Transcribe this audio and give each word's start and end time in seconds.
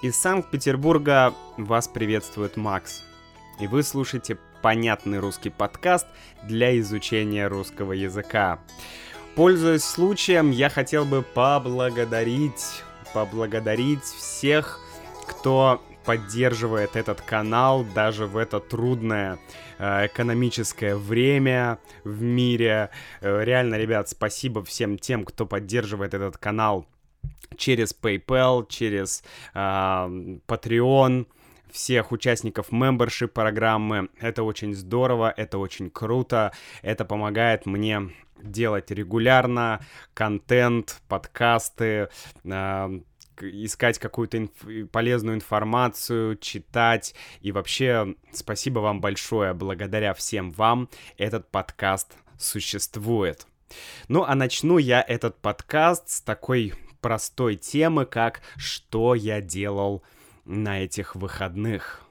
Из 0.00 0.14
Санкт-Петербурга 0.16 1.34
вас 1.56 1.88
приветствует 1.88 2.56
Макс. 2.56 3.02
И 3.58 3.66
вы 3.66 3.82
слушаете 3.82 4.38
понятный 4.62 5.18
русский 5.18 5.50
подкаст 5.50 6.06
для 6.44 6.78
изучения 6.78 7.48
русского 7.48 7.94
языка. 7.94 8.60
Пользуясь 9.34 9.82
случаем, 9.82 10.52
я 10.52 10.68
хотел 10.68 11.04
бы 11.04 11.22
поблагодарить, 11.22 12.84
поблагодарить 13.12 14.04
всех, 14.04 14.78
кто 15.26 15.82
поддерживает 16.04 16.94
этот 16.94 17.20
канал 17.20 17.84
даже 17.92 18.26
в 18.26 18.36
это 18.36 18.60
трудное 18.60 19.40
э, 19.78 20.06
экономическое 20.06 20.94
время 20.94 21.80
в 22.04 22.22
мире. 22.22 22.90
Э, 23.20 23.42
реально, 23.42 23.74
ребят, 23.74 24.08
спасибо 24.08 24.62
всем 24.62 24.96
тем, 24.96 25.24
кто 25.24 25.44
поддерживает 25.44 26.14
этот 26.14 26.38
канал 26.38 26.86
через 27.56 27.94
PayPal, 27.94 28.66
через 28.68 29.22
э, 29.54 29.58
Patreon, 29.58 31.26
всех 31.70 32.12
участников 32.12 32.70
membership 32.70 33.28
программы. 33.28 34.08
Это 34.20 34.42
очень 34.42 34.74
здорово, 34.74 35.32
это 35.36 35.58
очень 35.58 35.90
круто, 35.90 36.52
это 36.82 37.04
помогает 37.04 37.66
мне 37.66 38.10
делать 38.42 38.90
регулярно 38.90 39.80
контент, 40.14 41.00
подкасты, 41.08 42.08
э, 42.44 43.00
искать 43.40 43.98
какую-то 43.98 44.38
инф- 44.38 44.86
полезную 44.86 45.36
информацию, 45.36 46.36
читать. 46.36 47.14
И 47.40 47.52
вообще, 47.52 48.14
спасибо 48.32 48.80
вам 48.80 49.00
большое. 49.00 49.54
Благодаря 49.54 50.14
всем 50.14 50.50
вам 50.52 50.88
этот 51.16 51.50
подкаст 51.50 52.14
существует. 52.38 53.46
Ну, 54.08 54.24
а 54.24 54.34
начну 54.34 54.78
я 54.78 55.04
этот 55.06 55.38
подкаст 55.40 56.08
с 56.08 56.20
такой 56.20 56.72
простой 57.00 57.56
темы, 57.56 58.06
как 58.06 58.42
«Что 58.56 59.14
я 59.14 59.40
делал 59.40 60.02
на 60.44 60.82
этих 60.82 61.14
выходных?» 61.14 62.08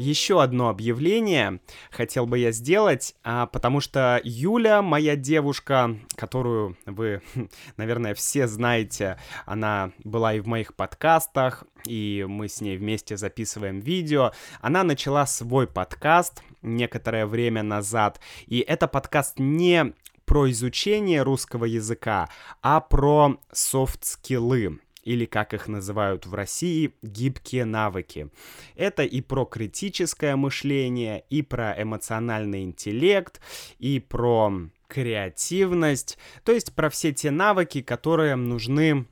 Еще 0.00 0.40
одно 0.42 0.70
объявление 0.70 1.60
хотел 1.90 2.24
бы 2.24 2.38
я 2.38 2.52
сделать, 2.52 3.14
а, 3.22 3.46
потому 3.46 3.80
что 3.80 4.18
Юля, 4.24 4.80
моя 4.80 5.14
девушка, 5.14 5.94
которую 6.16 6.78
вы, 6.86 7.20
наверное, 7.76 8.14
все 8.14 8.46
знаете, 8.46 9.18
она 9.44 9.92
была 10.02 10.32
и 10.32 10.40
в 10.40 10.46
моих 10.46 10.74
подкастах, 10.74 11.64
и 11.84 12.24
мы 12.26 12.48
с 12.48 12.62
ней 12.62 12.78
вместе 12.78 13.18
записываем 13.18 13.80
видео. 13.80 14.32
Она 14.62 14.84
начала 14.84 15.26
свой 15.26 15.66
подкаст 15.66 16.42
некоторое 16.62 17.26
время 17.26 17.62
назад, 17.62 18.20
и 18.46 18.60
это 18.60 18.88
подкаст 18.88 19.38
не 19.38 19.92
про 20.30 20.48
изучение 20.48 21.24
русского 21.24 21.64
языка, 21.64 22.28
а 22.62 22.80
про 22.80 23.40
софт-скиллы 23.50 24.78
или, 25.02 25.24
как 25.24 25.54
их 25.54 25.66
называют 25.66 26.24
в 26.24 26.34
России, 26.34 26.94
гибкие 27.02 27.64
навыки. 27.64 28.28
Это 28.76 29.02
и 29.02 29.22
про 29.22 29.44
критическое 29.44 30.36
мышление, 30.36 31.24
и 31.30 31.42
про 31.42 31.74
эмоциональный 31.76 32.62
интеллект, 32.62 33.40
и 33.80 33.98
про 33.98 34.52
креативность, 34.90 36.18
то 36.44 36.52
есть 36.52 36.74
про 36.74 36.90
все 36.90 37.12
те 37.12 37.30
навыки, 37.30 37.80
которые 37.80 38.36
нужны 38.36 39.06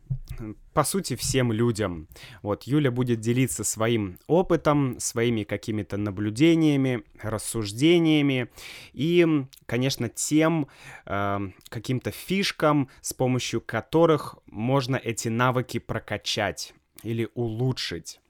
по 0.72 0.84
сути, 0.84 1.16
всем 1.16 1.50
людям. 1.50 2.06
Вот 2.42 2.62
Юля 2.62 2.92
будет 2.92 3.18
делиться 3.18 3.64
своим 3.64 4.20
опытом, 4.28 5.00
своими 5.00 5.42
какими-то 5.42 5.96
наблюдениями, 5.96 7.02
рассуждениями 7.20 8.48
и, 8.92 9.26
конечно, 9.66 10.08
тем 10.08 10.68
э, 11.04 11.38
каким-то 11.68 12.12
фишкам, 12.12 12.88
с 13.00 13.12
помощью 13.12 13.60
которых 13.60 14.36
можно 14.46 14.94
эти 14.94 15.26
навыки 15.26 15.78
прокачать 15.78 16.74
или 17.02 17.28
улучшить. 17.34 18.20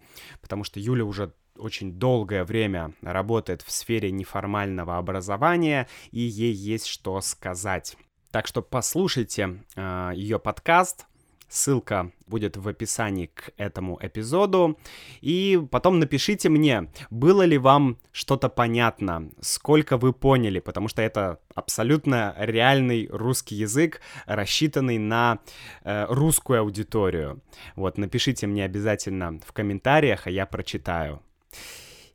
Потому 0.40 0.64
что 0.64 0.80
Юля 0.80 1.04
уже 1.04 1.32
очень 1.56 1.92
долгое 1.92 2.44
время 2.44 2.94
работает 3.02 3.62
в 3.62 3.70
сфере 3.70 4.10
неформального 4.10 4.96
образования, 4.96 5.88
и 6.10 6.20
ей 6.20 6.52
есть 6.52 6.86
что 6.86 7.20
сказать. 7.20 7.96
Так 8.30 8.46
что 8.46 8.62
послушайте 8.62 9.64
э, 9.74 10.12
ее 10.14 10.38
подкаст, 10.38 11.06
Ссылка 11.48 12.12
будет 12.26 12.56
в 12.56 12.68
описании 12.68 13.26
к 13.26 13.52
этому 13.56 13.98
эпизоду. 14.02 14.78
И 15.22 15.60
потом 15.70 15.98
напишите 15.98 16.50
мне, 16.50 16.90
было 17.10 17.42
ли 17.42 17.56
вам 17.56 17.98
что-то 18.12 18.48
понятно, 18.50 19.30
сколько 19.40 19.96
вы 19.96 20.12
поняли, 20.12 20.60
потому 20.60 20.88
что 20.88 21.00
это 21.00 21.40
абсолютно 21.54 22.34
реальный 22.38 23.08
русский 23.10 23.54
язык, 23.54 24.00
рассчитанный 24.26 24.98
на 24.98 25.38
э, 25.84 26.04
русскую 26.08 26.60
аудиторию. 26.60 27.42
Вот, 27.76 27.96
напишите 27.96 28.46
мне 28.46 28.64
обязательно 28.64 29.40
в 29.44 29.52
комментариях, 29.52 30.26
а 30.26 30.30
я 30.30 30.44
прочитаю. 30.44 31.22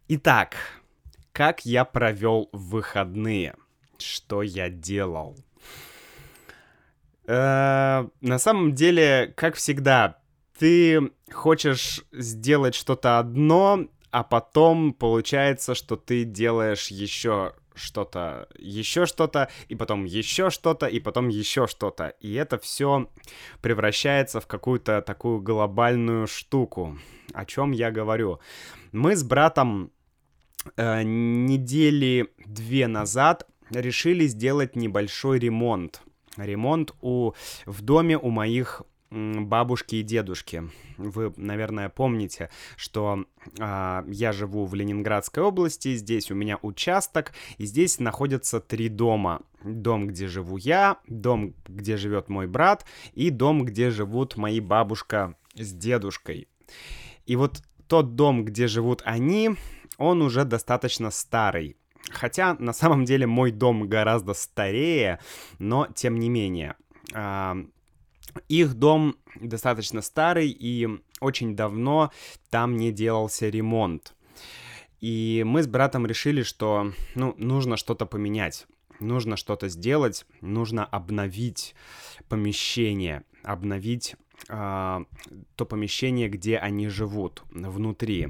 Итак, 0.09 0.55
как 1.31 1.65
я 1.65 1.85
провел 1.85 2.49
выходные? 2.51 3.55
Что 3.97 4.43
я 4.43 4.69
делал? 4.69 5.35
Э, 7.25 8.07
на 8.21 8.39
самом 8.39 8.73
деле, 8.73 9.33
как 9.35 9.55
всегда, 9.55 10.17
ты 10.57 11.11
хочешь 11.31 12.03
сделать 12.11 12.75
что-то 12.75 13.19
одно, 13.19 13.87
а 14.11 14.23
потом 14.23 14.93
получается, 14.93 15.75
что 15.75 15.95
ты 15.95 16.23
делаешь 16.23 16.87
еще 16.87 17.53
что-то, 17.75 18.47
еще 18.57 19.05
что-то, 19.05 19.49
и 19.67 19.75
потом 19.75 20.05
еще 20.05 20.49
что-то, 20.49 20.85
и 20.85 20.99
потом 20.99 21.29
еще 21.29 21.65
что-то. 21.67 22.09
И 22.19 22.33
это 22.33 22.59
все 22.59 23.09
превращается 23.61 24.39
в 24.39 24.47
какую-то 24.47 25.01
такую 25.01 25.41
глобальную 25.41 26.27
штуку. 26.27 26.97
О 27.33 27.45
чем 27.45 27.71
я 27.71 27.89
говорю? 27.89 28.39
Мы 28.91 29.15
с 29.15 29.23
братом 29.23 29.91
э, 30.75 31.01
недели 31.03 32.29
две 32.45 32.87
назад 32.87 33.47
решили 33.71 34.27
сделать 34.27 34.75
небольшой 34.75 35.39
ремонт 35.39 36.03
ремонт 36.37 36.93
у, 37.01 37.33
в 37.65 37.81
доме 37.81 38.17
у 38.17 38.29
моих 38.29 38.83
бабушки 39.13 39.95
и 39.95 40.03
дедушки. 40.03 40.63
Вы, 40.97 41.33
наверное, 41.37 41.89
помните, 41.89 42.49
что 42.75 43.25
э, 43.59 44.03
я 44.07 44.31
живу 44.31 44.65
в 44.65 44.73
Ленинградской 44.73 45.43
области, 45.43 45.95
здесь 45.95 46.31
у 46.31 46.35
меня 46.35 46.57
участок, 46.61 47.33
и 47.57 47.65
здесь 47.65 47.99
находятся 47.99 48.59
три 48.59 48.89
дома. 48.89 49.41
Дом, 49.63 50.07
где 50.07 50.27
живу 50.27 50.57
я, 50.57 50.97
дом, 51.07 51.53
где 51.67 51.95
живет 51.95 52.27
мой 52.27 52.47
брат, 52.47 52.85
и 53.13 53.29
дом, 53.29 53.65
где 53.65 53.91
живут 53.91 54.35
мои 54.35 54.59
бабушка 54.59 55.35
с 55.55 55.71
дедушкой. 55.73 56.47
И 57.25 57.35
вот 57.35 57.61
тот 57.87 58.15
дом, 58.15 58.43
где 58.43 58.67
живут 58.67 59.01
они, 59.05 59.51
он 59.97 60.21
уже 60.21 60.43
достаточно 60.43 61.11
старый. 61.11 61.77
Хотя 62.11 62.55
на 62.55 62.73
самом 62.73 63.05
деле 63.05 63.27
мой 63.27 63.51
дом 63.51 63.87
гораздо 63.87 64.33
старее, 64.33 65.19
но 65.59 65.87
тем 65.93 66.19
не 66.19 66.29
менее. 66.29 66.75
Их 68.49 68.73
дом 68.73 69.15
достаточно 69.39 70.01
старый 70.01 70.49
и 70.49 70.87
очень 71.19 71.55
давно 71.55 72.11
там 72.49 72.77
не 72.77 72.91
делался 72.91 73.49
ремонт. 73.49 74.13
И 75.01 75.43
мы 75.45 75.63
с 75.63 75.67
братом 75.67 76.05
решили, 76.05 76.43
что 76.43 76.93
ну, 77.15 77.35
нужно 77.37 77.77
что-то 77.77 78.05
поменять, 78.05 78.67
нужно 78.99 79.35
что-то 79.35 79.67
сделать, 79.67 80.25
нужно 80.39 80.85
обновить 80.85 81.75
помещение, 82.29 83.23
обновить 83.43 84.15
э, 84.47 85.05
то 85.55 85.65
помещение, 85.65 86.29
где 86.29 86.57
они 86.57 86.87
живут, 86.87 87.43
внутри. 87.51 88.29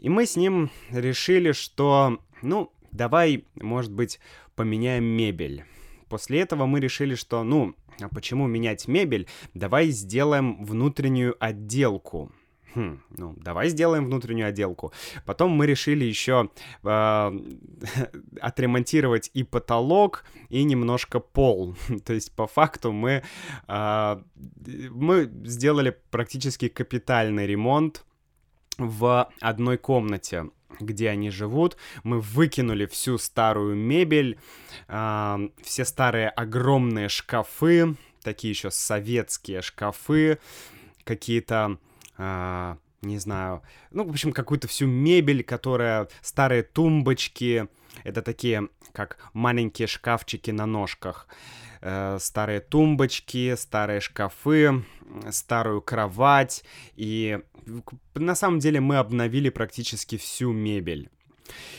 И 0.00 0.08
мы 0.08 0.26
с 0.26 0.36
ним 0.36 0.70
решили, 0.90 1.52
что, 1.52 2.18
ну, 2.42 2.72
давай, 2.94 3.44
может 3.56 3.92
быть, 3.92 4.20
поменяем 4.54 5.04
мебель. 5.04 5.64
После 6.08 6.40
этого 6.40 6.66
мы 6.66 6.80
решили, 6.80 7.14
что, 7.14 7.42
ну, 7.42 7.74
а 8.00 8.08
почему 8.08 8.46
менять 8.46 8.88
мебель? 8.88 9.26
Давай 9.52 9.88
сделаем 9.88 10.64
внутреннюю 10.64 11.36
отделку. 11.38 12.32
Хм, 12.74 13.00
ну, 13.10 13.34
давай 13.36 13.68
сделаем 13.68 14.06
внутреннюю 14.06 14.48
отделку. 14.48 14.92
Потом 15.24 15.52
мы 15.52 15.66
решили 15.66 16.04
еще 16.04 16.50
э, 16.82 17.40
отремонтировать 18.40 19.30
и 19.32 19.44
потолок, 19.44 20.24
и 20.48 20.64
немножко 20.64 21.20
пол. 21.20 21.76
То 22.04 22.12
есть, 22.12 22.34
по 22.34 22.46
факту, 22.46 22.90
мы, 22.90 23.22
э, 23.68 24.22
мы 24.90 25.30
сделали 25.44 25.96
практически 26.10 26.68
капитальный 26.68 27.46
ремонт 27.46 28.04
в 28.76 29.30
одной 29.40 29.78
комнате 29.78 30.46
где 30.80 31.10
они 31.10 31.30
живут. 31.30 31.76
Мы 32.02 32.20
выкинули 32.20 32.86
всю 32.86 33.18
старую 33.18 33.76
мебель, 33.76 34.38
э, 34.88 35.48
все 35.62 35.84
старые 35.84 36.28
огромные 36.28 37.08
шкафы, 37.08 37.96
такие 38.22 38.50
еще 38.50 38.70
советские 38.70 39.62
шкафы, 39.62 40.38
какие-то... 41.04 41.78
Э, 42.18 42.76
не 43.02 43.18
знаю, 43.18 43.62
ну, 43.90 44.04
в 44.04 44.10
общем, 44.10 44.32
какую-то 44.32 44.66
всю 44.66 44.86
мебель, 44.86 45.44
которая, 45.44 46.08
старые 46.22 46.62
тумбочки, 46.62 47.68
Это 48.02 48.22
такие, 48.22 48.68
как 48.92 49.18
маленькие 49.34 49.86
шкафчики 49.86 50.50
на 50.50 50.66
ножках. 50.66 51.28
Э, 51.28 51.73
старые 52.18 52.60
тумбочки, 52.60 53.54
старые 53.56 54.00
шкафы, 54.00 54.84
старую 55.30 55.82
кровать. 55.82 56.64
И 56.96 57.40
на 58.14 58.34
самом 58.34 58.58
деле 58.58 58.80
мы 58.80 58.96
обновили 58.96 59.50
практически 59.50 60.16
всю 60.16 60.52
мебель. 60.52 61.10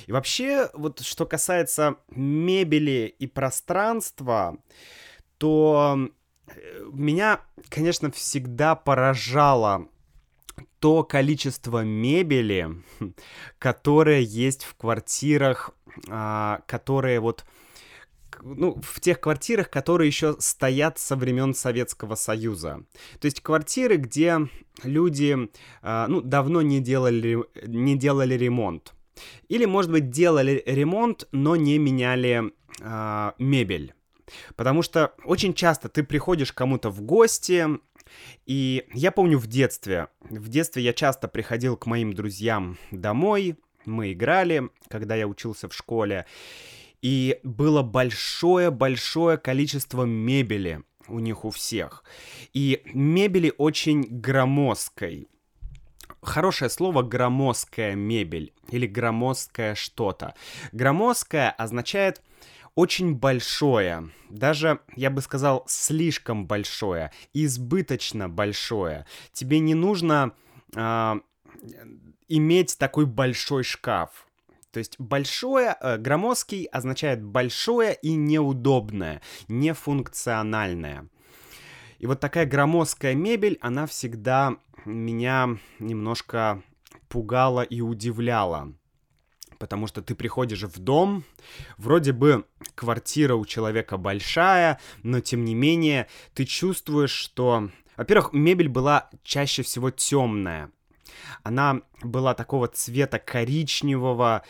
И 0.06 0.12
вообще, 0.12 0.70
вот 0.74 1.00
что 1.00 1.26
касается 1.26 1.98
мебели 2.10 3.16
и 3.18 3.28
пространства, 3.28 4.58
то 5.38 5.98
э, 6.48 6.86
меня, 6.92 7.42
конечно, 7.70 8.12
всегда 8.12 8.76
поражало 8.76 9.88
то 10.80 11.04
количество 11.04 11.84
мебели, 11.84 12.70
которое 13.58 14.20
есть 14.20 14.64
в 14.64 14.76
квартирах, 14.76 15.72
а, 16.10 16.62
которые 16.68 17.20
вот 17.20 17.44
ну, 18.46 18.80
в 18.82 19.02
тех 19.02 19.20
квартирах, 19.20 19.70
которые 19.70 20.08
еще 20.08 20.36
стоят 20.40 21.00
со 21.00 21.16
времен 21.16 21.54
Советского 21.56 22.16
Союза. 22.16 22.84
То 23.20 23.26
есть 23.26 23.42
квартиры, 23.42 23.98
где 23.98 24.48
люди, 24.84 25.50
а, 25.82 26.08
ну, 26.08 26.22
давно 26.22 26.62
не 26.62 26.80
делали, 26.80 27.44
не 27.66 27.98
делали 27.98 28.36
ремонт. 28.36 28.94
Или, 29.48 29.66
может 29.66 29.92
быть, 29.92 30.10
делали 30.12 30.62
ремонт, 30.66 31.28
но 31.32 31.56
не 31.56 31.78
меняли 31.78 32.52
э, 32.82 33.32
мебель. 33.40 33.94
Потому 34.56 34.82
что 34.82 35.14
очень 35.24 35.54
часто 35.54 35.88
ты 35.88 36.04
приходишь 36.04 36.52
кому-то 36.52 36.90
в 36.90 37.02
гости, 37.02 37.66
и 38.46 38.86
я 38.94 39.12
помню 39.12 39.38
в 39.38 39.48
детстве, 39.48 40.10
в 40.30 40.50
детстве 40.50 40.84
я 40.84 40.94
часто 40.94 41.28
приходил 41.28 41.78
к 41.78 41.86
моим 41.86 42.14
друзьям 42.14 42.78
домой, 42.92 43.56
мы 43.86 44.14
играли, 44.14 44.70
когда 44.90 45.16
я 45.16 45.28
учился 45.28 45.70
в 45.70 45.74
школе, 45.74 46.26
и 47.06 47.40
было 47.44 47.84
большое-большое 47.84 49.38
количество 49.38 50.06
мебели 50.06 50.82
у 51.08 51.20
них 51.20 51.46
у 51.46 51.52
всех. 51.52 52.04
И 52.52 52.82
мебели 52.96 53.54
очень 53.60 54.02
громоздкой 54.10 55.28
хорошее 56.24 56.72
слово 56.72 57.04
громоздкая 57.04 57.94
мебель 57.94 58.54
или 58.70 58.88
громоздкое 58.88 59.76
что-то. 59.76 60.34
Громоздкое 60.72 61.52
означает 61.52 62.24
очень 62.74 63.14
большое, 63.14 64.10
даже, 64.32 64.80
я 64.96 65.12
бы 65.12 65.22
сказал, 65.22 65.64
слишком 65.68 66.48
большое, 66.48 67.12
избыточно 67.36 68.30
большое. 68.30 69.06
Тебе 69.32 69.60
не 69.60 69.76
нужно 69.76 70.32
э, 70.76 71.14
иметь 72.28 72.80
такой 72.80 73.06
большой 73.06 73.64
шкаф. 73.64 74.25
То 74.76 74.80
есть 74.80 75.00
большое, 75.00 75.78
э, 75.80 75.98
громоздкий 75.98 76.66
означает 76.66 77.24
большое 77.24 77.98
и 78.02 78.14
неудобное, 78.16 79.22
нефункциональное. 79.48 81.08
И 81.98 82.06
вот 82.06 82.20
такая 82.20 82.46
громоздкая 82.46 83.16
мебель, 83.16 83.58
она 83.62 83.86
всегда 83.86 84.58
меня 84.84 85.58
немножко 85.80 86.62
пугала 87.08 87.62
и 87.62 87.80
удивляла. 87.80 88.74
Потому 89.60 89.88
что 89.88 90.02
ты 90.02 90.14
приходишь 90.14 90.64
в 90.64 90.78
дом, 90.78 91.24
вроде 91.78 92.12
бы 92.12 92.44
квартира 92.76 93.36
у 93.36 93.46
человека 93.46 93.96
большая, 93.96 94.82
но 95.04 95.22
тем 95.22 95.46
не 95.46 95.56
менее 95.56 96.10
ты 96.34 96.44
чувствуешь, 96.44 97.12
что... 97.12 97.70
Во-первых, 97.96 98.34
мебель 98.34 98.68
была 98.68 99.10
чаще 99.24 99.64
всего 99.64 99.90
темная. 99.90 100.70
Она 101.44 101.82
была 102.02 102.34
такого 102.34 102.68
цвета 102.68 103.20
коричневого 103.20 104.44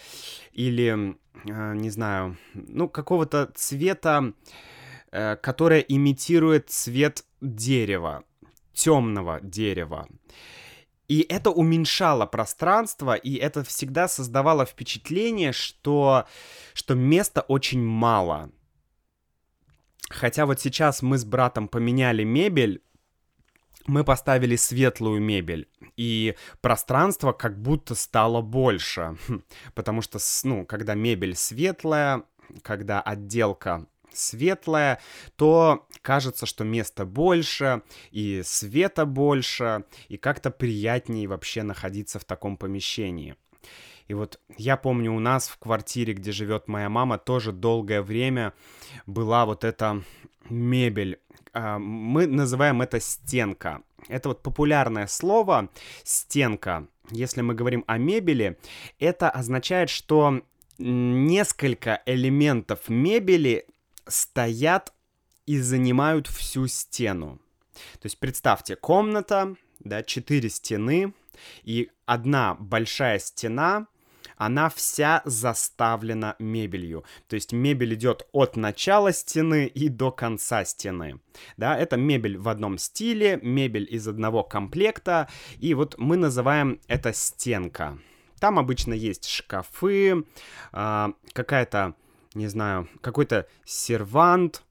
или, 0.51 1.17
э, 1.45 1.73
не 1.75 1.89
знаю, 1.89 2.37
ну, 2.53 2.89
какого-то 2.89 3.51
цвета, 3.55 4.33
э, 5.11 5.35
которое 5.37 5.79
имитирует 5.79 6.69
цвет 6.69 7.23
дерева 7.41 8.23
темного 8.75 9.39
дерева. 9.41 10.07
И 11.07 11.21
это 11.21 11.51
уменьшало 11.51 12.25
пространство, 12.25 13.13
и 13.13 13.35
это 13.35 13.63
всегда 13.63 14.07
создавало 14.07 14.65
впечатление, 14.65 15.53
что, 15.53 16.25
что 16.73 16.95
места 16.95 17.41
очень 17.41 17.83
мало. 17.83 18.51
Хотя 20.09 20.45
вот 20.45 20.59
сейчас 20.59 21.01
мы 21.01 21.17
с 21.17 21.25
братом 21.25 21.67
поменяли 21.67 22.23
мебель, 22.23 22.81
мы 23.87 24.03
поставили 24.03 24.55
светлую 24.55 25.21
мебель, 25.21 25.67
и 25.95 26.35
пространство 26.61 27.31
как 27.31 27.61
будто 27.61 27.95
стало 27.95 28.41
больше. 28.41 29.17
Потому 29.73 30.01
что, 30.01 30.19
ну, 30.43 30.65
когда 30.65 30.95
мебель 30.95 31.35
светлая, 31.35 32.23
когда 32.61 33.01
отделка 33.01 33.87
светлая, 34.11 34.99
то 35.35 35.87
кажется, 36.01 36.45
что 36.45 36.63
места 36.63 37.05
больше, 37.05 37.81
и 38.11 38.41
света 38.43 39.05
больше, 39.05 39.83
и 40.07 40.17
как-то 40.17 40.51
приятнее 40.51 41.27
вообще 41.27 41.63
находиться 41.63 42.19
в 42.19 42.25
таком 42.25 42.57
помещении. 42.57 43.35
И 44.07 44.13
вот 44.13 44.39
я 44.57 44.77
помню, 44.77 45.13
у 45.13 45.19
нас 45.19 45.47
в 45.47 45.57
квартире, 45.57 46.13
где 46.13 46.31
живет 46.31 46.67
моя 46.67 46.89
мама, 46.89 47.17
тоже 47.17 47.51
долгое 47.51 48.01
время 48.01 48.53
была 49.07 49.45
вот 49.45 49.63
эта 49.63 50.03
мебель. 50.49 51.19
А, 51.53 51.79
мы 51.79 52.27
называем 52.27 52.81
это 52.81 52.99
стенка. 52.99 53.81
Это 54.07 54.29
вот 54.29 54.43
популярное 54.43 55.07
слово 55.07 55.69
стенка. 56.03 56.87
Если 57.11 57.41
мы 57.41 57.53
говорим 57.53 57.83
о 57.87 57.97
мебели, 57.97 58.57
это 58.99 59.29
означает, 59.29 59.89
что 59.89 60.41
несколько 60.77 62.01
элементов 62.05 62.89
мебели 62.89 63.67
стоят 64.07 64.93
и 65.45 65.59
занимают 65.59 66.27
всю 66.27 66.67
стену. 66.67 67.39
То 67.73 68.05
есть 68.05 68.19
представьте, 68.19 68.75
комната, 68.75 69.55
да, 69.79 70.03
четыре 70.03 70.49
стены, 70.49 71.13
и 71.63 71.91
одна 72.05 72.55
большая 72.55 73.19
стена, 73.19 73.87
она 74.37 74.69
вся 74.69 75.21
заставлена 75.25 76.35
мебелью. 76.39 77.03
То 77.27 77.35
есть 77.35 77.53
мебель 77.53 77.93
идет 77.95 78.27
от 78.31 78.55
начала 78.55 79.13
стены 79.13 79.67
и 79.67 79.89
до 79.89 80.11
конца 80.11 80.65
стены. 80.65 81.19
Да, 81.57 81.77
это 81.77 81.97
мебель 81.97 82.37
в 82.37 82.49
одном 82.49 82.77
стиле, 82.77 83.39
мебель 83.41 83.87
из 83.89 84.07
одного 84.07 84.43
комплекта, 84.43 85.27
и 85.59 85.73
вот 85.73 85.95
мы 85.97 86.17
называем 86.17 86.79
это 86.87 87.13
стенка. 87.13 87.97
Там 88.39 88.59
обычно 88.59 88.93
есть 88.93 89.27
шкафы, 89.27 90.25
э, 90.73 91.07
какая-то 91.33 91.95
не 92.35 92.47
знаю, 92.47 92.87
какой-то 93.01 93.47
сервант, 93.63 94.63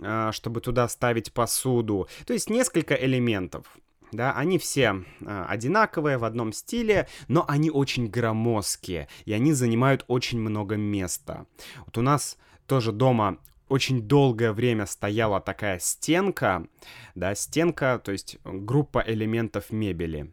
а, 0.00 0.32
чтобы 0.32 0.60
туда 0.60 0.88
ставить 0.88 1.32
посуду. 1.32 2.08
То 2.26 2.32
есть 2.32 2.50
несколько 2.50 2.94
элементов. 2.94 3.64
Да, 4.12 4.34
они 4.34 4.58
все 4.58 5.04
э, 5.20 5.44
одинаковые 5.48 6.18
в 6.18 6.24
одном 6.24 6.52
стиле, 6.52 7.08
но 7.28 7.46
они 7.48 7.70
очень 7.70 8.08
громоздкие, 8.08 9.08
и 9.24 9.32
они 9.32 9.54
занимают 9.54 10.04
очень 10.06 10.38
много 10.38 10.76
места. 10.76 11.46
Вот 11.86 11.96
у 11.96 12.02
нас 12.02 12.36
тоже 12.66 12.92
дома 12.92 13.38
очень 13.68 14.02
долгое 14.02 14.52
время 14.52 14.84
стояла 14.84 15.40
такая 15.40 15.78
стенка, 15.78 16.66
да, 17.14 17.34
стенка, 17.34 17.98
то 18.04 18.12
есть 18.12 18.36
группа 18.44 19.02
элементов 19.06 19.70
мебели. 19.70 20.30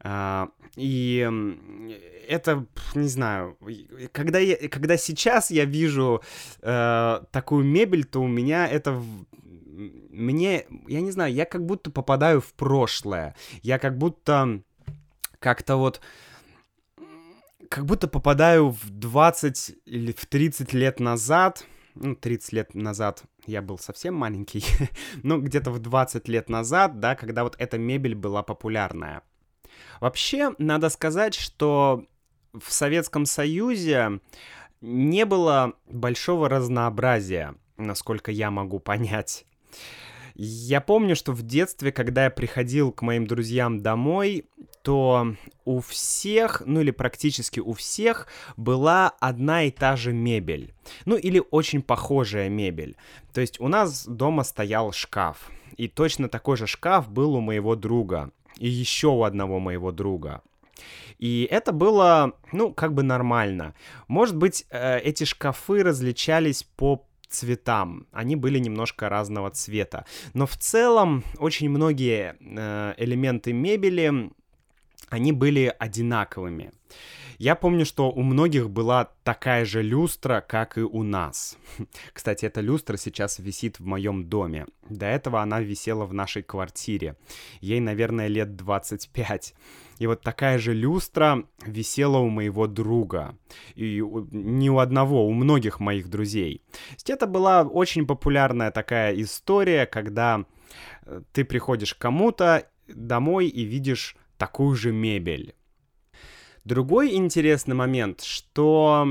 А, 0.00 0.50
и 0.76 1.26
это, 2.28 2.66
не 2.94 3.08
знаю, 3.08 3.56
когда, 4.12 4.38
я, 4.38 4.68
когда 4.68 4.98
сейчас 4.98 5.50
я 5.50 5.64
вижу 5.64 6.22
э, 6.60 7.20
такую 7.30 7.64
мебель, 7.64 8.04
то 8.04 8.20
у 8.20 8.28
меня 8.28 8.68
это 8.68 9.02
мне, 9.76 10.66
я 10.86 11.00
не 11.00 11.10
знаю, 11.10 11.32
я 11.32 11.44
как 11.44 11.64
будто 11.64 11.90
попадаю 11.90 12.40
в 12.40 12.52
прошлое. 12.54 13.36
Я 13.62 13.78
как 13.78 13.98
будто 13.98 14.62
как-то 15.38 15.76
вот 15.76 16.00
как 17.68 17.84
будто 17.84 18.08
попадаю 18.08 18.70
в 18.70 18.90
20 18.90 19.76
или 19.84 20.12
в 20.12 20.26
30 20.26 20.72
лет 20.72 21.00
назад. 21.00 21.66
Ну, 21.94 22.14
30 22.14 22.52
лет 22.52 22.74
назад 22.74 23.24
я 23.46 23.62
был 23.62 23.78
совсем 23.78 24.14
маленький. 24.14 24.64
но 25.22 25.38
где-то 25.38 25.70
в 25.70 25.78
20 25.78 26.28
лет 26.28 26.48
назад, 26.48 27.00
да, 27.00 27.14
когда 27.14 27.42
вот 27.44 27.56
эта 27.58 27.76
мебель 27.78 28.14
была 28.14 28.42
популярная. 28.42 29.22
Вообще, 30.00 30.54
надо 30.58 30.88
сказать, 30.88 31.34
что 31.34 32.06
в 32.52 32.72
Советском 32.72 33.26
Союзе 33.26 34.20
не 34.80 35.24
было 35.24 35.74
большого 35.86 36.48
разнообразия, 36.48 37.54
насколько 37.76 38.30
я 38.30 38.50
могу 38.50 38.78
понять. 38.78 39.46
Я 40.38 40.82
помню, 40.82 41.16
что 41.16 41.32
в 41.32 41.42
детстве, 41.42 41.92
когда 41.92 42.24
я 42.24 42.30
приходил 42.30 42.92
к 42.92 43.00
моим 43.00 43.26
друзьям 43.26 43.80
домой, 43.80 44.44
то 44.82 45.34
у 45.64 45.80
всех, 45.80 46.62
ну 46.66 46.80
или 46.82 46.90
практически 46.90 47.58
у 47.58 47.72
всех, 47.72 48.28
была 48.58 49.14
одна 49.18 49.64
и 49.64 49.70
та 49.70 49.96
же 49.96 50.12
мебель. 50.12 50.74
Ну 51.06 51.16
или 51.16 51.42
очень 51.50 51.80
похожая 51.80 52.50
мебель. 52.50 52.96
То 53.32 53.40
есть 53.40 53.60
у 53.60 53.68
нас 53.68 54.06
дома 54.06 54.44
стоял 54.44 54.92
шкаф. 54.92 55.50
И 55.78 55.88
точно 55.88 56.28
такой 56.28 56.58
же 56.58 56.66
шкаф 56.66 57.10
был 57.10 57.34
у 57.34 57.40
моего 57.40 57.74
друга 57.74 58.30
и 58.58 58.68
еще 58.68 59.08
у 59.08 59.22
одного 59.22 59.58
моего 59.58 59.90
друга. 59.90 60.42
И 61.18 61.48
это 61.50 61.72
было, 61.72 62.34
ну, 62.52 62.72
как 62.74 62.92
бы 62.92 63.02
нормально. 63.02 63.74
Может 64.06 64.36
быть, 64.36 64.66
э, 64.68 64.98
эти 65.00 65.24
шкафы 65.24 65.82
различались 65.82 66.62
по 66.62 67.05
цветам. 67.28 68.06
Они 68.12 68.36
были 68.36 68.58
немножко 68.58 69.08
разного 69.08 69.50
цвета. 69.50 70.04
Но 70.34 70.46
в 70.46 70.56
целом 70.56 71.24
очень 71.38 71.68
многие 71.68 72.36
э, 72.40 72.94
элементы 72.96 73.52
мебели, 73.52 74.30
они 75.08 75.32
были 75.32 75.74
одинаковыми. 75.78 76.72
Я 77.38 77.54
помню, 77.54 77.84
что 77.84 78.10
у 78.10 78.22
многих 78.22 78.70
была 78.70 79.10
такая 79.22 79.66
же 79.66 79.82
люстра, 79.82 80.40
как 80.40 80.78
и 80.78 80.80
у 80.80 81.02
нас. 81.02 81.58
Кстати, 82.12 82.46
эта 82.46 82.62
люстра 82.62 82.96
сейчас 82.96 83.38
висит 83.38 83.78
в 83.78 83.84
моем 83.84 84.24
доме. 84.24 84.66
До 84.88 85.06
этого 85.06 85.42
она 85.42 85.60
висела 85.60 86.06
в 86.06 86.14
нашей 86.14 86.42
квартире. 86.42 87.16
Ей, 87.60 87.80
наверное, 87.80 88.28
лет 88.28 88.56
25. 88.56 89.54
И 89.98 90.06
вот 90.06 90.22
такая 90.22 90.58
же 90.58 90.72
люстра 90.72 91.44
висела 91.66 92.18
у 92.18 92.30
моего 92.30 92.66
друга. 92.66 93.36
И 93.74 94.02
не 94.30 94.70
у 94.70 94.78
одного, 94.78 95.26
у 95.26 95.32
многих 95.32 95.78
моих 95.78 96.08
друзей. 96.08 96.62
Это 97.06 97.26
была 97.26 97.62
очень 97.62 98.06
популярная 98.06 98.70
такая 98.70 99.14
история, 99.20 99.84
когда 99.84 100.44
э, 101.04 101.22
ты 101.32 101.44
приходишь 101.44 101.94
к 101.94 101.98
кому-то 101.98 102.66
домой 102.88 103.48
и 103.48 103.64
видишь 103.64 104.16
такую 104.36 104.74
же 104.76 104.92
мебель. 104.92 105.54
Другой 106.64 107.14
интересный 107.14 107.74
момент, 107.74 108.22
что 108.22 109.06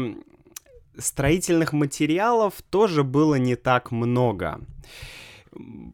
строительных 0.97 1.73
материалов 1.73 2.61
тоже 2.69 3.03
было 3.03 3.35
не 3.35 3.55
так 3.55 3.91
много. 3.91 4.59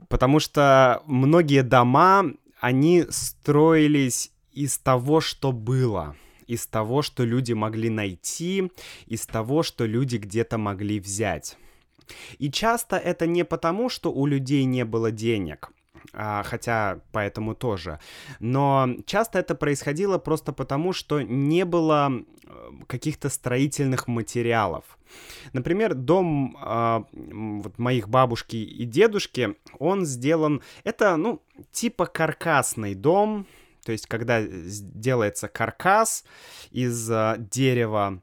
Потому 0.10 0.40
что 0.40 1.04
многие 1.06 1.64
дома, 1.64 2.26
они 2.60 3.06
строились 3.10 4.32
из 4.52 4.78
того, 4.78 5.22
что 5.22 5.52
было 5.52 6.16
из 6.52 6.68
того, 6.68 7.02
что 7.02 7.24
люди 7.24 7.54
могли 7.54 7.90
найти, 7.90 8.72
из 9.06 9.26
того, 9.26 9.64
что 9.64 9.86
люди 9.86 10.18
где-то 10.18 10.58
могли 10.58 11.00
взять. 11.00 11.58
И 12.40 12.52
часто 12.52 12.98
это 12.98 13.26
не 13.26 13.46
потому, 13.46 13.88
что 13.88 14.12
у 14.12 14.26
людей 14.26 14.66
не 14.66 14.84
было 14.84 15.12
денег, 15.12 15.72
хотя 16.14 17.00
поэтому 17.12 17.56
тоже. 17.56 18.00
Но 18.40 18.90
часто 19.06 19.40
это 19.40 19.56
происходило 19.56 20.18
просто 20.18 20.54
потому, 20.54 20.94
что 20.94 21.22
не 21.22 21.66
было 21.66 22.12
э, 22.12 22.70
каких-то 22.88 23.30
строительных 23.30 24.08
материалов. 24.08 24.98
Например, 25.54 25.94
дом 25.94 26.58
э, 26.62 27.04
вот 27.14 27.78
моих 27.80 28.10
бабушки 28.10 28.56
и 28.56 28.86
дедушки, 28.86 29.56
он 29.80 30.06
сделан, 30.06 30.62
это, 30.84 31.18
ну, 31.18 31.42
типа 31.72 32.06
каркасный 32.06 32.96
дом, 32.96 33.46
то 33.84 33.92
есть 33.92 34.08
когда 34.08 34.42
делается 34.42 35.48
каркас 35.48 36.24
из 36.72 37.10
э, 37.10 37.36
дерева, 37.38 38.22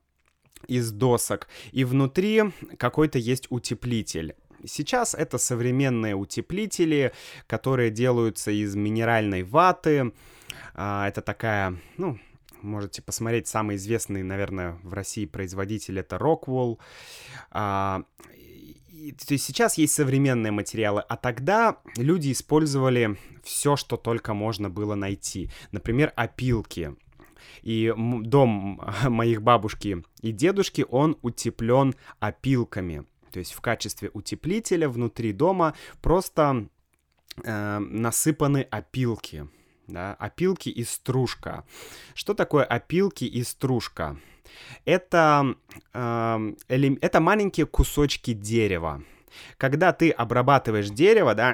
из 0.66 0.90
досок, 0.92 1.48
и 1.72 1.84
внутри 1.84 2.44
какой-то 2.78 3.18
есть 3.18 3.46
утеплитель. 3.50 4.34
Сейчас 4.66 5.14
это 5.14 5.38
современные 5.38 6.14
утеплители, 6.14 7.12
которые 7.46 7.90
делаются 7.90 8.50
из 8.50 8.74
минеральной 8.74 9.42
ваты. 9.42 10.12
А, 10.74 11.08
это 11.08 11.22
такая, 11.22 11.76
ну, 11.96 12.18
можете 12.62 13.02
посмотреть, 13.02 13.48
самый 13.48 13.76
известный, 13.76 14.22
наверное, 14.22 14.78
в 14.82 14.92
России 14.92 15.26
производитель 15.26 15.98
это 15.98 16.16
Rockwell. 16.16 16.78
А, 17.50 18.02
то 19.26 19.34
есть 19.34 19.44
сейчас 19.44 19.78
есть 19.78 19.94
современные 19.94 20.50
материалы, 20.50 21.02
а 21.08 21.16
тогда 21.16 21.78
люди 21.96 22.32
использовали 22.32 23.16
все, 23.44 23.76
что 23.76 23.96
только 23.96 24.34
можно 24.34 24.70
было 24.70 24.94
найти. 24.94 25.50
Например, 25.72 26.12
опилки. 26.16 26.96
И 27.62 27.92
дом 27.96 28.80
моих 29.04 29.42
бабушки 29.42 30.04
и 30.20 30.32
дедушки, 30.32 30.84
он 30.88 31.16
утеплен 31.22 31.94
опилками. 32.18 33.04
То 33.32 33.38
есть 33.38 33.52
в 33.52 33.60
качестве 33.60 34.10
утеплителя 34.12 34.88
внутри 34.88 35.32
дома 35.32 35.74
просто 36.02 36.68
э, 37.44 37.78
насыпаны 37.78 38.62
опилки. 38.70 39.48
Да, 39.86 40.14
опилки 40.14 40.68
и 40.68 40.84
стружка. 40.84 41.64
Что 42.14 42.34
такое 42.34 42.64
опилки 42.64 43.24
и 43.24 43.42
стружка? 43.42 44.18
Это, 44.84 45.54
э, 45.94 46.54
элем... 46.68 46.98
это 47.00 47.20
маленькие 47.20 47.66
кусочки 47.66 48.32
дерева. 48.32 49.02
Когда 49.56 49.92
ты 49.92 50.10
обрабатываешь 50.10 50.90
дерево, 50.90 51.34
да, 51.34 51.52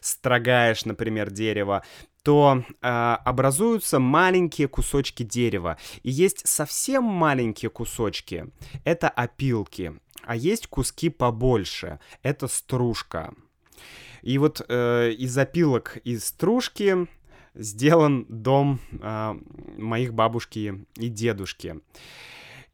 строгаешь, 0.00 0.84
например, 0.84 1.30
дерево, 1.30 1.84
то 2.22 2.64
э, 2.64 2.88
образуются 3.24 3.98
маленькие 3.98 4.68
кусочки 4.68 5.22
дерева. 5.22 5.78
И 6.02 6.10
есть 6.10 6.46
совсем 6.46 7.04
маленькие 7.04 7.70
кусочки, 7.70 8.46
это 8.84 9.08
опилки, 9.08 9.94
а 10.22 10.36
есть 10.36 10.66
куски 10.66 11.08
побольше, 11.08 11.98
это 12.22 12.46
стружка. 12.48 13.32
И 14.22 14.38
вот 14.38 14.64
э, 14.68 15.12
из 15.12 15.36
опилок 15.38 15.96
из 16.04 16.26
стружки 16.26 17.08
сделан 17.54 18.26
дом 18.28 18.80
э, 18.92 19.34
моих 19.78 20.14
бабушки 20.14 20.84
и 20.96 21.08
дедушки. 21.08 21.80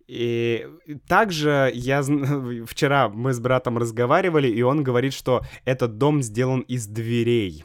И 0.08 0.68
также 1.08 1.70
я 1.74 2.02
вчера 2.66 3.08
мы 3.08 3.32
с 3.32 3.40
братом 3.40 3.78
разговаривали, 3.78 4.48
и 4.48 4.62
он 4.62 4.82
говорит, 4.82 5.12
что 5.12 5.42
этот 5.64 5.98
дом 5.98 6.22
сделан 6.22 6.60
из 6.60 6.86
дверей. 6.86 7.64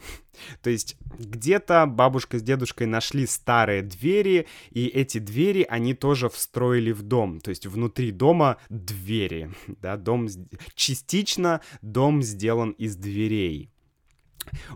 То 0.61 0.69
есть 0.69 0.97
где-то 1.19 1.85
бабушка 1.85 2.39
с 2.39 2.41
дедушкой 2.41 2.87
нашли 2.87 3.27
старые 3.27 3.83
двери, 3.83 4.47
и 4.71 4.87
эти 4.87 5.19
двери 5.19 5.65
они 5.69 5.93
тоже 5.93 6.29
встроили 6.29 6.91
в 6.91 7.03
дом. 7.03 7.39
То 7.39 7.49
есть 7.49 7.65
внутри 7.67 8.11
дома 8.11 8.57
двери. 8.69 9.51
Да, 9.81 9.97
дом 9.97 10.27
частично 10.75 11.61
дом 11.81 12.21
сделан 12.21 12.71
из 12.71 12.95
дверей. 12.95 13.71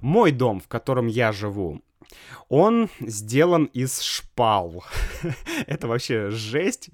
Мой 0.02 0.32
дом, 0.32 0.60
в 0.60 0.68
котором 0.68 1.08
я 1.08 1.32
живу, 1.32 1.82
он 2.50 2.90
сделан 3.00 3.66
из 3.66 4.02
шпал. 4.02 4.84
Это 5.68 5.88
вообще 5.88 6.30
жесть. 6.30 6.90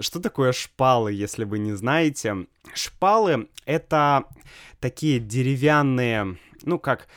Что 0.00 0.20
такое 0.20 0.52
шпалы, 0.52 1.12
если 1.12 1.44
вы 1.44 1.58
не 1.58 1.72
знаете? 1.72 2.46
Шпалы— 2.74 3.48
это 3.64 4.24
такие 4.80 5.18
деревянные, 5.18 6.38
ну 6.62 6.78
как 6.78 7.08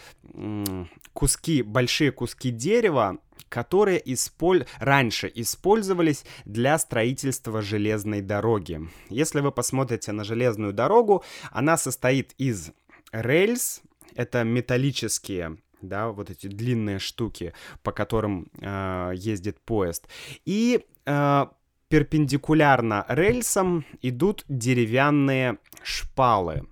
куски, 1.14 1.62
большие 1.62 2.12
куски 2.12 2.52
дерева, 2.52 3.18
которые 3.50 4.02
исполь... 4.14 4.66
раньше 4.80 5.32
использовались 5.34 6.24
для 6.46 6.78
строительства 6.78 7.62
железной 7.62 8.22
дороги. 8.22 8.82
Если 9.10 9.42
вы 9.42 9.52
посмотрите 9.52 10.12
на 10.12 10.24
железную 10.24 10.72
дорогу, 10.72 11.24
она 11.52 11.78
состоит 11.78 12.34
из 12.38 12.72
рельс, 13.12 13.82
это 14.16 14.44
металлические 14.44 15.58
да, 15.82 16.10
вот 16.10 16.30
эти 16.30 16.48
длинные 16.48 17.00
штуки, 17.00 17.54
по 17.84 17.94
которым 17.94 18.50
э, 18.60 19.14
ездит 19.16 19.62
поезд. 19.62 20.08
И 20.46 20.86
э, 21.06 21.46
перпендикулярно 21.90 23.06
рельсам 23.08 23.86
идут 24.02 24.46
деревянные 24.48 25.58
шпалы. 25.84 26.68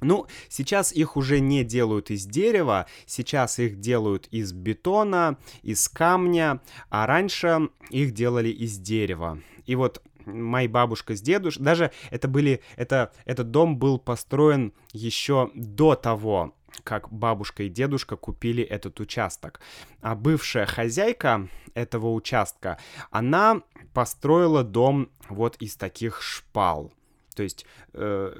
Ну, 0.00 0.26
сейчас 0.50 0.92
их 0.92 1.16
уже 1.16 1.40
не 1.40 1.64
делают 1.64 2.10
из 2.10 2.26
дерева, 2.26 2.86
сейчас 3.06 3.58
их 3.58 3.80
делают 3.80 4.26
из 4.30 4.52
бетона, 4.52 5.38
из 5.62 5.88
камня, 5.88 6.60
а 6.90 7.06
раньше 7.06 7.70
их 7.88 8.12
делали 8.12 8.50
из 8.50 8.78
дерева. 8.78 9.40
И 9.64 9.74
вот 9.76 10.02
моя 10.26 10.68
бабушка 10.68 11.16
с 11.16 11.22
дедушкой, 11.22 11.64
даже 11.64 11.90
это 12.10 12.28
были, 12.28 12.60
это, 12.76 13.12
этот 13.24 13.50
дом 13.50 13.78
был 13.78 13.98
построен 13.98 14.74
еще 14.92 15.50
до 15.54 15.94
того, 15.94 16.54
как 16.82 17.12
бабушка 17.12 17.62
и 17.64 17.68
дедушка 17.68 18.16
купили 18.16 18.62
этот 18.62 19.00
участок. 19.00 19.60
А 20.00 20.14
бывшая 20.14 20.66
хозяйка 20.66 21.48
этого 21.74 22.12
участка, 22.12 22.78
она 23.10 23.62
построила 23.92 24.64
дом 24.64 25.10
вот 25.28 25.56
из 25.56 25.76
таких 25.76 26.20
шпал. 26.22 26.92
То 27.34 27.42
есть 27.42 27.66
э, 27.92 28.32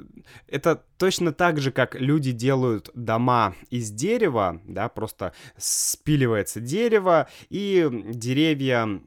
это 0.47 0.85
точно 0.99 1.33
так 1.33 1.59
же, 1.61 1.73
как 1.73 1.95
люди 1.95 2.33
делают 2.33 2.91
дома 2.95 3.55
из 3.71 3.91
дерева, 3.91 4.61
да, 4.65 4.89
просто 4.89 5.33
спиливается 5.57 6.61
дерево, 6.61 7.29
и 7.49 7.89
деревья 7.91 9.01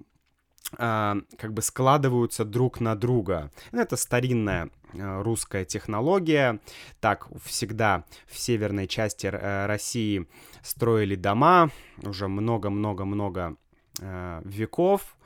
э, 0.78 1.16
как 1.38 1.54
бы 1.54 1.62
складываются 1.62 2.46
друг 2.46 2.80
на 2.80 2.96
друга. 2.96 3.52
Это 3.72 3.96
старинная 3.96 4.70
э, 4.94 5.22
русская 5.22 5.66
технология. 5.66 6.60
Так 7.00 7.28
всегда 7.44 8.06
в 8.28 8.38
северной 8.38 8.88
части 8.88 9.28
э, 9.28 9.66
России 9.66 10.28
строили 10.62 11.16
дома 11.16 11.72
уже 12.04 12.28
много-много-много 12.28 13.56
э, 14.00 14.42
веков. 14.46 15.18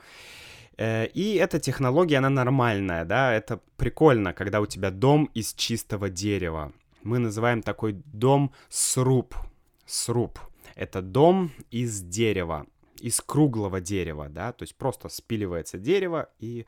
Э, 0.76 1.06
и 1.06 1.34
эта 1.34 1.60
технология, 1.60 2.18
она 2.18 2.30
нормальная, 2.30 3.04
да, 3.04 3.32
это 3.32 3.60
прикольно, 3.76 4.32
когда 4.32 4.60
у 4.60 4.66
тебя 4.66 4.90
дом 4.90 5.24
из 5.34 5.54
чистого 5.54 6.08
дерева. 6.08 6.72
Мы 7.02 7.18
называем 7.18 7.62
такой 7.62 7.92
дом 7.92 8.52
сруб. 8.68 9.34
Сруб. 9.86 10.38
Это 10.74 11.02
дом 11.02 11.50
из 11.70 12.00
дерева. 12.00 12.66
Из 13.02 13.20
круглого 13.20 13.80
дерева, 13.80 14.28
да, 14.28 14.52
то 14.52 14.62
есть 14.62 14.76
просто 14.76 15.08
спиливается 15.08 15.78
дерево 15.78 16.28
и 16.38 16.66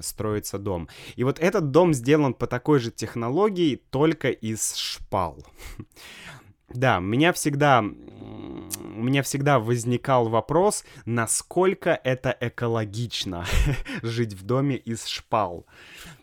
строится 0.00 0.58
дом. 0.58 0.88
И 1.16 1.24
вот 1.24 1.38
этот 1.38 1.70
дом 1.70 1.94
сделан 1.94 2.34
по 2.34 2.46
такой 2.46 2.78
же 2.78 2.90
технологии, 2.90 3.76
только 3.90 4.30
из 4.30 4.74
шпал. 4.74 5.44
Да, 6.70 6.98
меня 6.98 7.32
всегда, 7.32 7.80
у 7.82 9.02
меня 9.02 9.22
всегда 9.22 9.60
возникал 9.60 10.28
вопрос, 10.28 10.84
насколько 11.04 12.00
это 12.02 12.36
экологично 12.40 13.44
жить 14.02 14.32
в 14.32 14.42
доме 14.44 14.76
из 14.76 15.06
шпал. 15.06 15.66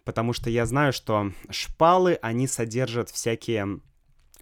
Потому 0.03 0.33
что 0.33 0.49
я 0.49 0.65
знаю, 0.65 0.91
что 0.91 1.31
шпалы, 1.49 2.19
они 2.21 2.47
содержат 2.47 3.09
всякие 3.11 3.79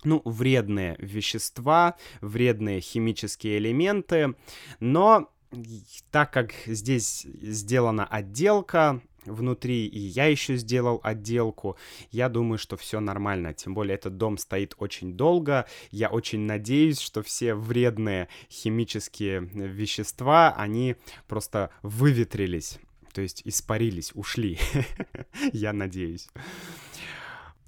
ну, 0.03 0.21
вредные 0.25 0.95
вещества, 0.99 1.95
вредные 2.21 2.81
химические 2.81 3.57
элементы, 3.57 4.35
но 4.79 5.29
так 6.11 6.31
как 6.31 6.53
здесь 6.65 7.25
сделана 7.41 8.05
отделка, 8.05 9.01
внутри, 9.25 9.87
и 9.87 9.99
я 9.99 10.25
еще 10.25 10.55
сделал 10.55 10.99
отделку. 11.03 11.77
Я 12.11 12.29
думаю, 12.29 12.57
что 12.57 12.77
все 12.77 12.99
нормально. 12.99 13.53
Тем 13.53 13.73
более 13.73 13.95
этот 13.95 14.17
дом 14.17 14.37
стоит 14.37 14.75
очень 14.77 15.13
долго. 15.13 15.65
Я 15.91 16.09
очень 16.09 16.41
надеюсь, 16.41 16.99
что 16.99 17.21
все 17.21 17.53
вредные 17.55 18.27
химические 18.49 19.41
вещества, 19.41 20.53
они 20.55 20.95
просто 21.27 21.71
выветрились. 21.81 22.79
То 23.13 23.21
есть 23.21 23.41
испарились, 23.45 24.11
ушли. 24.13 24.57
я 25.53 25.73
надеюсь. 25.73 26.27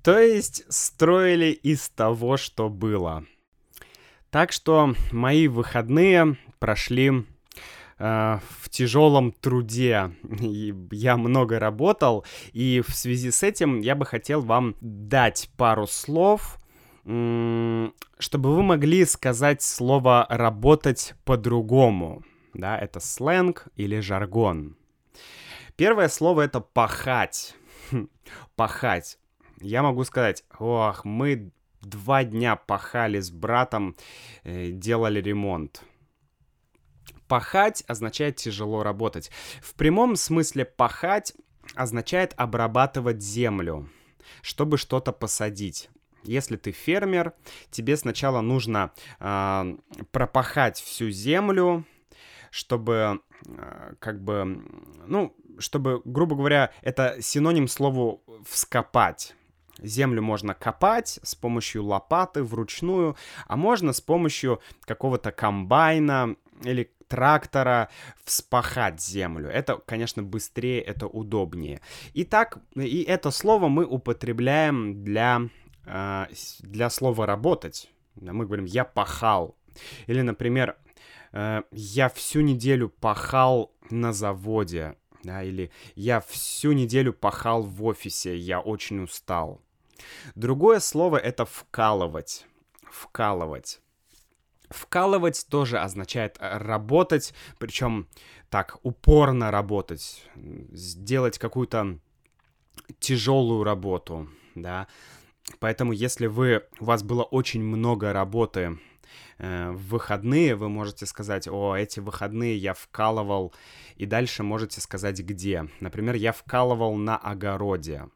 То 0.03 0.19
есть 0.19 0.63
строили 0.69 1.51
из 1.51 1.89
того, 1.89 2.37
что 2.37 2.69
было. 2.69 3.25
Так 4.29 4.51
что 4.51 4.95
мои 5.11 5.47
выходные 5.47 6.37
прошли 6.59 7.25
Э, 8.03 8.39
в 8.59 8.69
тяжелом 8.69 9.31
труде. 9.31 10.11
Я 10.91 11.17
много 11.17 11.59
работал, 11.59 12.25
и 12.51 12.81
в 12.85 12.95
связи 12.95 13.29
с 13.29 13.43
этим 13.43 13.79
я 13.79 13.93
бы 13.93 14.07
хотел 14.07 14.41
вам 14.41 14.75
дать 14.81 15.51
пару 15.55 15.85
слов, 15.85 16.57
чтобы 17.03 18.55
вы 18.55 18.63
могли 18.63 19.05
сказать 19.05 19.61
слово 19.61 20.25
«работать 20.29 21.13
по-другому». 21.25 22.23
Да, 22.55 22.75
это 22.77 22.99
сленг 22.99 23.67
или 23.75 23.99
жаргон. 23.99 24.77
Первое 25.75 26.09
слово— 26.09 26.41
это 26.45 26.59
«пахать». 26.59 27.55
пахать. 28.55 29.19
Я 29.61 29.83
могу 29.83 30.03
сказать, 30.03 30.43
ох, 30.59 31.05
мы 31.05 31.51
два 31.81 32.23
дня 32.23 32.55
пахали 32.55 33.19
с 33.19 33.31
братом, 33.31 33.95
э, 34.43 34.69
делали 34.71 35.21
ремонт. 35.21 35.83
Пахать 37.27 37.83
означает 37.87 38.35
тяжело 38.35 38.83
работать. 38.83 39.31
В 39.61 39.73
прямом 39.75 40.15
смысле 40.15 40.65
пахать 40.65 41.33
означает 41.75 42.33
обрабатывать 42.37 43.21
землю, 43.21 43.89
чтобы 44.41 44.77
что-то 44.77 45.11
посадить. 45.11 45.89
Если 46.23 46.55
ты 46.55 46.71
фермер, 46.71 47.33
тебе 47.71 47.97
сначала 47.97 48.41
нужно 48.41 48.91
э, 49.19 49.77
пропахать 50.11 50.79
всю 50.79 51.09
землю, 51.09 51.85
чтобы 52.51 53.21
э, 53.45 53.93
как 53.99 54.23
бы, 54.23 54.63
ну, 55.07 55.35
чтобы, 55.57 56.01
грубо 56.05 56.35
говоря, 56.35 56.71
это 56.81 57.17
синоним 57.21 57.67
слову 57.67 58.23
вскопать. 58.45 59.35
Землю 59.79 60.21
можно 60.21 60.53
копать 60.53 61.19
с 61.23 61.35
помощью 61.35 61.85
лопаты 61.85 62.43
вручную, 62.43 63.15
а 63.47 63.55
можно 63.55 63.93
с 63.93 64.01
помощью 64.01 64.61
какого-то 64.85 65.31
комбайна 65.31 66.35
или 66.63 66.91
трактора 67.07 67.89
вспахать 68.23 69.01
землю. 69.01 69.49
Это, 69.49 69.77
конечно, 69.85 70.23
быстрее, 70.23 70.81
это 70.81 71.07
удобнее. 71.07 71.81
Итак, 72.13 72.59
и 72.75 73.01
это 73.03 73.31
слово 73.31 73.67
мы 73.67 73.85
употребляем 73.85 75.03
для, 75.03 75.41
э, 75.85 76.27
для 76.59 76.89
слова 76.89 77.25
«работать». 77.25 77.89
Мы 78.15 78.45
говорим 78.45 78.65
«я 78.65 78.85
пахал». 78.85 79.57
Или, 80.07 80.21
например, 80.21 80.77
э, 81.33 81.63
«я 81.71 82.07
всю 82.07 82.39
неделю 82.41 82.87
пахал 82.87 83.73
на 83.89 84.13
заводе». 84.13 84.95
Да, 85.23 85.43
или 85.43 85.71
«я 85.95 86.19
всю 86.19 86.71
неделю 86.71 87.13
пахал 87.13 87.63
в 87.63 87.83
офисе, 87.83 88.35
я 88.35 88.59
очень 88.59 89.03
устал». 89.03 89.61
Другое 90.35 90.79
слово— 90.79 91.17
это 91.17 91.45
«вкалывать». 91.45 92.45
Вкалывать. 92.89 93.79
Вкалывать 94.69 95.45
тоже 95.49 95.79
означает 95.79 96.37
э, 96.39 96.57
работать, 96.57 97.33
причем 97.59 98.07
так 98.49 98.79
упорно 98.83 99.51
работать, 99.51 100.25
сделать 100.71 101.37
какую-то 101.37 101.99
тяжелую 102.99 103.63
работу, 103.63 104.29
да. 104.55 104.87
Поэтому, 105.59 105.91
если 105.91 106.27
вы, 106.27 106.63
у 106.79 106.85
вас 106.85 107.03
было 107.03 107.23
очень 107.23 107.61
много 107.61 108.13
работы 108.13 108.79
в 109.41 109.89
выходные, 109.89 110.55
вы 110.55 110.69
можете 110.69 111.05
сказать, 111.05 111.47
о, 111.47 111.75
эти 111.75 111.99
выходные 111.99 112.55
я 112.57 112.73
вкалывал, 112.73 113.53
и 113.95 114.05
дальше 114.05 114.43
можете 114.43 114.81
сказать, 114.81 115.19
где. 115.19 115.67
Например, 115.79 116.15
я 116.15 116.31
вкалывал 116.31 116.95
на 116.95 117.17
огороде. 117.17 118.07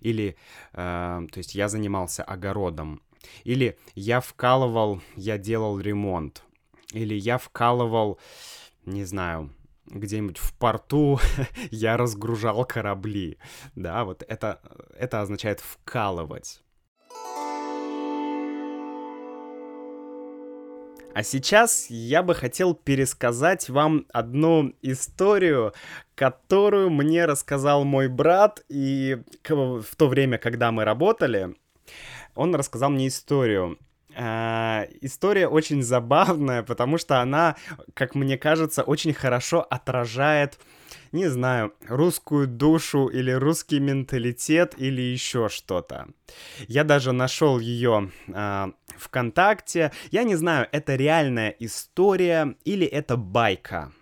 Или, 0.00 0.36
э, 0.72 1.26
то 1.32 1.38
есть 1.38 1.54
я 1.54 1.68
занимался 1.68 2.22
огородом. 2.22 3.02
Или 3.44 3.76
я 3.94 4.20
вкалывал, 4.20 5.00
я 5.16 5.38
делал 5.38 5.80
ремонт. 5.80 6.44
Или 6.92 7.14
я 7.14 7.38
вкалывал, 7.38 8.18
не 8.84 9.04
знаю, 9.04 9.50
где-нибудь 9.86 10.38
в 10.38 10.54
порту 10.54 11.18
я 11.70 11.96
разгружал 11.96 12.64
корабли. 12.64 13.38
Да, 13.74 14.04
вот 14.04 14.22
это, 14.26 14.60
это 14.96 15.22
означает 15.22 15.60
вкалывать. 15.60 16.62
А 21.14 21.22
сейчас 21.22 21.86
я 21.90 22.22
бы 22.22 22.34
хотел 22.34 22.74
пересказать 22.74 23.68
вам 23.68 24.06
одну 24.12 24.72
историю, 24.80 25.74
которую 26.14 26.90
мне 26.90 27.26
рассказал 27.26 27.84
мой 27.84 28.08
брат, 28.08 28.64
и 28.68 29.18
в 29.46 29.96
то 29.96 30.08
время, 30.08 30.38
когда 30.38 30.72
мы 30.72 30.84
работали, 30.84 31.54
он 32.34 32.54
рассказал 32.54 32.90
мне 32.90 33.08
историю. 33.08 33.78
Uh, 34.14 34.86
история 35.00 35.48
очень 35.48 35.82
забавная, 35.82 36.62
потому 36.62 36.98
что 36.98 37.20
она, 37.20 37.56
как 37.94 38.14
мне 38.14 38.36
кажется, 38.36 38.82
очень 38.82 39.14
хорошо 39.14 39.66
отражает, 39.68 40.58
не 41.12 41.28
знаю, 41.28 41.74
русскую 41.86 42.46
душу 42.46 43.06
или 43.06 43.30
русский 43.30 43.80
менталитет 43.80 44.74
или 44.78 45.02
еще 45.02 45.48
что-то. 45.48 46.08
Я 46.68 46.84
даже 46.84 47.12
нашел 47.12 47.58
ее 47.58 48.10
uh, 48.28 48.72
ВКонтакте. 48.96 49.92
Я 50.10 50.24
не 50.24 50.36
знаю, 50.36 50.68
это 50.72 50.96
реальная 50.96 51.50
история 51.50 52.56
или 52.64 52.86
это 52.86 53.16
байка. 53.16 53.92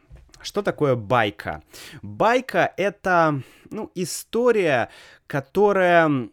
Что 0.41 0.63
такое 0.63 0.95
байка? 0.95 1.63
Байка— 2.01 2.73
это, 2.77 3.43
ну, 3.71 3.91
история, 3.95 4.89
которая 5.27 6.31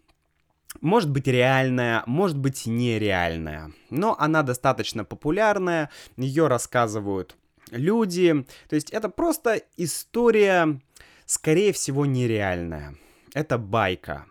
может 0.80 1.10
быть 1.10 1.28
реальная, 1.28 2.04
может 2.06 2.38
быть 2.38 2.66
нереальная, 2.68 3.72
но 3.90 4.16
она 4.18 4.44
достаточно 4.44 5.04
популярная, 5.04 5.90
ее 6.16 6.48
рассказывают 6.48 7.36
люди, 7.72 8.46
то 8.70 8.76
есть 8.76 8.90
это 8.92 9.10
просто 9.10 9.62
история, 9.76 10.80
скорее 11.26 11.74
всего, 11.74 12.06
нереальная. 12.06 12.96
Это 13.34 13.58
байка, 13.58 14.26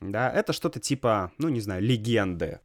да, 0.00 0.30
это 0.30 0.52
что-то 0.52 0.80
типа, 0.80 1.32
ну 1.38 1.48
не 1.48 1.60
знаю, 1.60 1.82
легенды. 1.82 2.60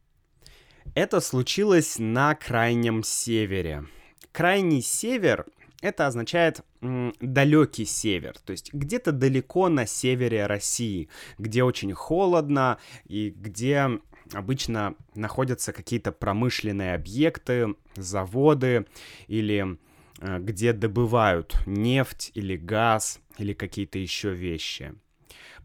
Это 0.94 1.20
случилось 1.20 1.98
на 1.98 2.34
крайнем 2.34 3.02
севере. 3.02 3.86
Крайний 4.32 4.82
север 4.82 5.46
это 5.84 6.06
означает 6.06 6.62
далекий 6.80 7.84
север, 7.84 8.38
то 8.38 8.52
есть 8.52 8.72
где-то 8.72 9.12
далеко 9.12 9.68
на 9.68 9.86
севере 9.86 10.46
России, 10.46 11.08
где 11.38 11.62
очень 11.62 11.92
холодно 11.92 12.78
и 13.04 13.30
где 13.30 14.00
обычно 14.32 14.94
находятся 15.14 15.74
какие-то 15.74 16.10
промышленные 16.10 16.94
объекты, 16.94 17.74
заводы 17.96 18.86
или 19.26 19.78
где 20.20 20.72
добывают 20.72 21.56
нефть 21.66 22.30
или 22.34 22.56
газ 22.56 23.20
или 23.38 23.52
какие-то 23.52 23.98
еще 23.98 24.32
вещи 24.32 24.94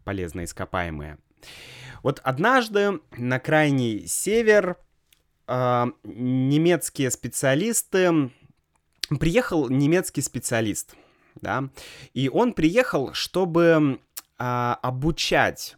полезные 0.04 0.44
ископаемые. 0.44 1.18
Вот 2.02 2.20
однажды 2.24 3.00
на 3.16 3.38
крайний 3.38 4.06
север 4.06 4.76
э, 5.46 5.86
немецкие 6.04 7.10
специалисты 7.10 8.30
приехал 9.18 9.68
немецкий 9.68 10.22
специалист, 10.22 10.94
да, 11.34 11.68
и 12.14 12.28
он 12.28 12.52
приехал, 12.52 13.12
чтобы 13.12 14.00
а, 14.38 14.78
обучать 14.82 15.76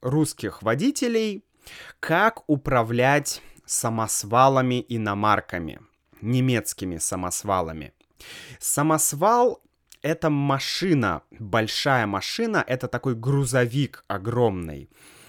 русских 0.00 0.62
водителей, 0.62 1.44
как 2.00 2.48
управлять 2.48 3.42
самосвалами 3.66 4.84
иномарками, 4.88 5.80
немецкими 6.20 6.96
самосвалами. 6.96 7.92
Самосвал— 8.58 9.62
это 10.02 10.30
машина, 10.30 11.22
большая 11.38 12.06
машина, 12.06 12.64
это 12.66 12.88
такой 12.88 13.14
грузовик 13.14 14.04
огромный, 14.08 14.88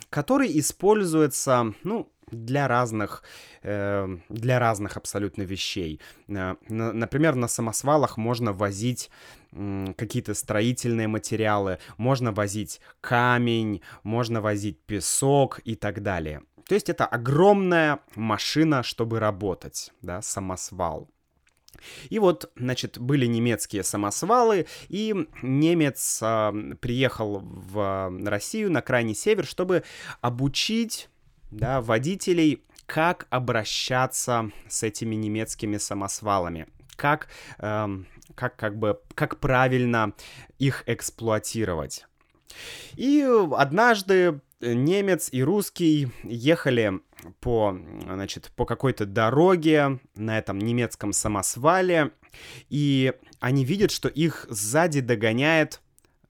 который 0.09 0.59
используется, 0.59 1.73
ну, 1.83 2.11
для 2.31 2.67
разных, 2.67 3.23
э, 3.61 4.07
для 4.29 4.59
разных 4.59 4.97
абсолютно 4.97 5.43
вещей. 5.43 5.99
Э, 6.27 6.55
например, 6.69 7.35
на 7.35 7.47
самосвалах 7.47 8.17
можно 8.17 8.53
возить 8.53 9.09
какие-то 9.97 10.33
строительные 10.33 11.07
материалы, 11.09 11.79
можно 11.97 12.31
возить 12.31 12.79
камень, 13.01 13.81
можно 14.03 14.39
возить 14.41 14.79
песок 14.85 15.59
и 15.65 15.75
так 15.75 16.01
далее. 16.01 16.41
То 16.67 16.75
есть 16.75 16.89
это 16.89 17.05
огромная 17.05 17.99
машина, 18.15 18.81
чтобы 18.83 19.19
работать, 19.19 19.91
да, 20.01 20.21
самосвал. 20.21 21.09
И 22.09 22.19
вот, 22.19 22.51
значит, 22.55 22.97
были 22.97 23.25
немецкие 23.25 23.83
самосвалы, 23.83 24.67
и 24.89 25.15
немец 25.41 26.19
э, 26.21 26.75
приехал 26.79 27.41
в 27.43 28.11
Россию 28.25 28.71
на 28.71 28.81
крайний 28.81 29.15
север, 29.15 29.45
чтобы 29.45 29.83
обучить 30.21 31.09
да, 31.51 31.81
водителей, 31.81 32.63
как 32.85 33.27
обращаться 33.29 34.51
с 34.67 34.83
этими 34.83 35.15
немецкими 35.15 35.77
самосвалами, 35.77 36.67
как, 36.97 37.29
эм, 37.59 38.07
как, 38.35 38.57
как 38.57 38.77
бы, 38.77 38.99
как 39.15 39.39
правильно 39.39 40.13
их 40.59 40.83
эксплуатировать. 40.87 42.05
И 42.95 43.25
однажды 43.53 44.41
немец 44.61 45.29
и 45.31 45.43
русский 45.43 46.11
ехали 46.23 46.99
по, 47.39 47.77
значит, 48.03 48.51
по 48.55 48.65
какой-то 48.65 49.05
дороге 49.05 49.99
на 50.15 50.37
этом 50.37 50.59
немецком 50.59 51.13
самосвале, 51.13 52.11
и 52.69 53.13
они 53.39 53.65
видят, 53.65 53.91
что 53.91 54.07
их 54.07 54.45
сзади 54.49 55.01
догоняет 55.01 55.81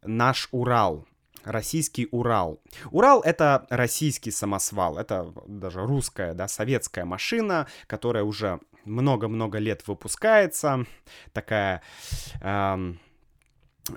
наш 0.03 0.47
Урал 0.51 1.05
российский 1.43 2.07
Урал. 2.11 2.61
Урал— 2.91 3.21
это 3.25 3.65
российский 3.69 4.31
самосвал, 4.31 4.97
это 4.97 5.33
даже 5.47 5.81
русская, 5.81 6.33
да, 6.33 6.47
советская 6.47 7.05
машина, 7.05 7.67
которая 7.87 8.23
уже 8.23 8.59
много-много 8.85 9.57
лет 9.59 9.87
выпускается, 9.87 10.85
такая... 11.33 11.81
Эм, 12.41 12.99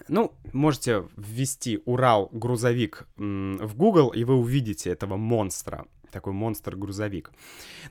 ну, 0.09 0.33
можете 0.52 1.07
ввести 1.16 1.83
Урал 1.85 2.30
грузовик 2.33 3.07
в 3.16 3.76
Google, 3.76 4.09
и 4.11 4.24
вы 4.24 4.35
увидите 4.35 4.90
этого 4.90 5.16
монстра, 5.16 5.87
такой 6.14 6.33
монстр-грузовик. 6.33 7.31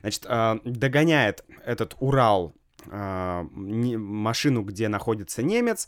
Значит, 0.00 0.26
э, 0.28 0.58
догоняет 0.64 1.44
этот 1.64 1.94
Урал 2.00 2.52
э, 2.86 3.42
машину, 3.52 4.62
где 4.62 4.88
находится 4.88 5.42
немец, 5.42 5.86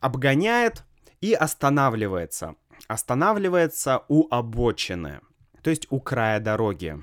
обгоняет 0.00 0.84
и 1.20 1.32
останавливается 1.32 2.54
останавливается 2.86 4.04
у 4.08 4.28
обочины, 4.30 5.20
то 5.62 5.70
есть 5.70 5.86
у 5.90 6.00
края 6.00 6.40
дороги. 6.40 7.02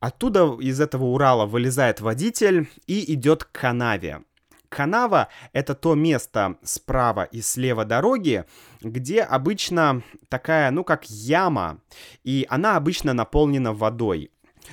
Оттуда 0.00 0.56
из 0.60 0.80
этого 0.80 1.04
Урала 1.04 1.46
вылезает 1.46 2.00
водитель 2.00 2.68
и 2.86 3.12
идет 3.12 3.44
к 3.44 3.52
канаве. 3.52 4.22
Канава— 4.68 5.28
это 5.52 5.74
то 5.74 5.94
место 5.94 6.56
справа 6.62 7.24
и 7.24 7.40
слева 7.40 7.84
дороги, 7.84 8.44
где 8.80 9.22
обычно 9.22 10.02
такая, 10.28 10.70
ну, 10.70 10.84
как 10.84 11.08
яма, 11.08 11.80
и 12.24 12.46
она 12.48 12.76
обычно 12.76 13.12
наполнена 13.12 13.72
водой. 13.72 14.30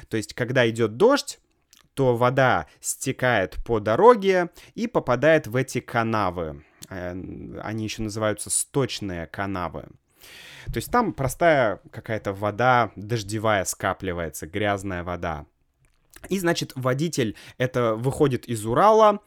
То 0.09 0.17
есть, 0.17 0.33
когда 0.33 0.69
идет 0.69 0.97
дождь, 0.97 1.39
то 1.93 2.15
вода 2.15 2.67
стекает 2.81 3.55
по 3.65 3.79
дороге 3.79 4.49
и 4.73 4.87
попадает 4.87 5.47
в 5.47 5.55
эти 5.55 5.79
канавы. 5.79 6.63
Э, 6.89 7.11
они 7.63 7.85
еще 7.85 8.01
называются 8.01 8.49
сточные 8.49 9.27
канавы. 9.27 9.85
То 10.65 10.77
есть 10.77 10.91
там 10.91 11.13
простая 11.13 11.79
какая-то 11.91 12.33
вода 12.33 12.91
дождевая 12.95 13.63
скапливается, 13.65 14.47
грязная 14.47 15.03
вода. 15.03 15.45
И, 16.29 16.39
значит, 16.39 16.71
водитель 16.75 17.35
это 17.57 17.95
выходит 17.95 18.45
из 18.45 18.65
Урала, 18.65 19.21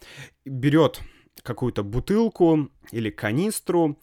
берет 0.44 1.00
какую-то 1.42 1.82
бутылку 1.82 2.70
или 2.90 3.10
канистру 3.10 3.98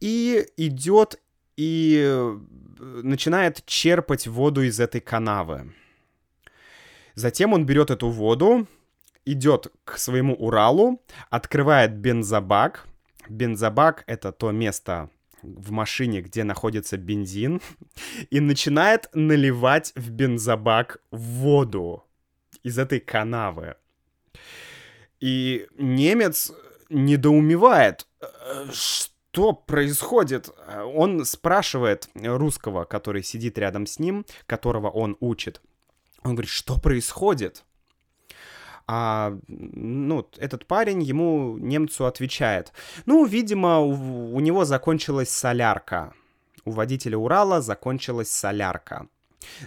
и 0.00 0.46
идет 0.56 1.20
и 1.56 2.02
э, 2.06 2.38
начинает 2.78 3.64
черпать 3.66 4.26
воду 4.26 4.62
из 4.62 4.78
этой 4.78 5.00
канавы. 5.00 5.74
Затем 7.14 7.54
он 7.54 7.64
берет 7.64 7.90
эту 7.90 8.10
воду, 8.10 8.66
идет 9.24 9.72
к 9.84 9.96
своему 9.98 10.34
Уралу, 10.34 11.00
открывает 11.30 11.96
бензобак. 11.96 12.86
Бензобак— 13.28 14.04
это 14.06 14.32
то 14.32 14.52
место, 14.52 15.10
в 15.42 15.70
машине, 15.70 16.20
где 16.20 16.44
находится 16.44 16.98
бензин, 16.98 17.60
и 18.30 18.40
начинает 18.40 19.08
наливать 19.14 19.92
в 19.96 20.10
бензобак 20.10 21.00
воду 21.10 22.05
из 22.66 22.78
этой 22.78 22.98
канавы. 22.98 23.76
И 25.20 25.66
немец 25.78 26.52
недоумевает, 26.90 28.06
«Э, 28.20 28.66
что 28.72 29.52
происходит. 29.52 30.50
Он 30.94 31.24
спрашивает 31.24 32.08
русского, 32.14 32.84
который 32.84 33.22
сидит 33.22 33.58
рядом 33.58 33.86
с 33.86 33.98
ним, 33.98 34.24
которого 34.46 34.90
он 34.90 35.16
учит. 35.20 35.60
Он 36.24 36.32
говорит, 36.32 36.50
что 36.50 36.80
происходит? 36.80 37.64
А, 38.88 39.36
ну, 39.46 40.28
этот 40.38 40.66
парень 40.66 41.02
ему, 41.02 41.58
немцу, 41.58 42.06
отвечает. 42.06 42.72
Ну, 43.04 43.26
видимо, 43.26 43.80
у, 43.80 44.34
у 44.34 44.40
него 44.40 44.64
закончилась 44.64 45.30
солярка. 45.30 46.14
У 46.64 46.70
водителя 46.70 47.18
Урала 47.18 47.60
закончилась 47.60 48.30
солярка. 48.30 49.06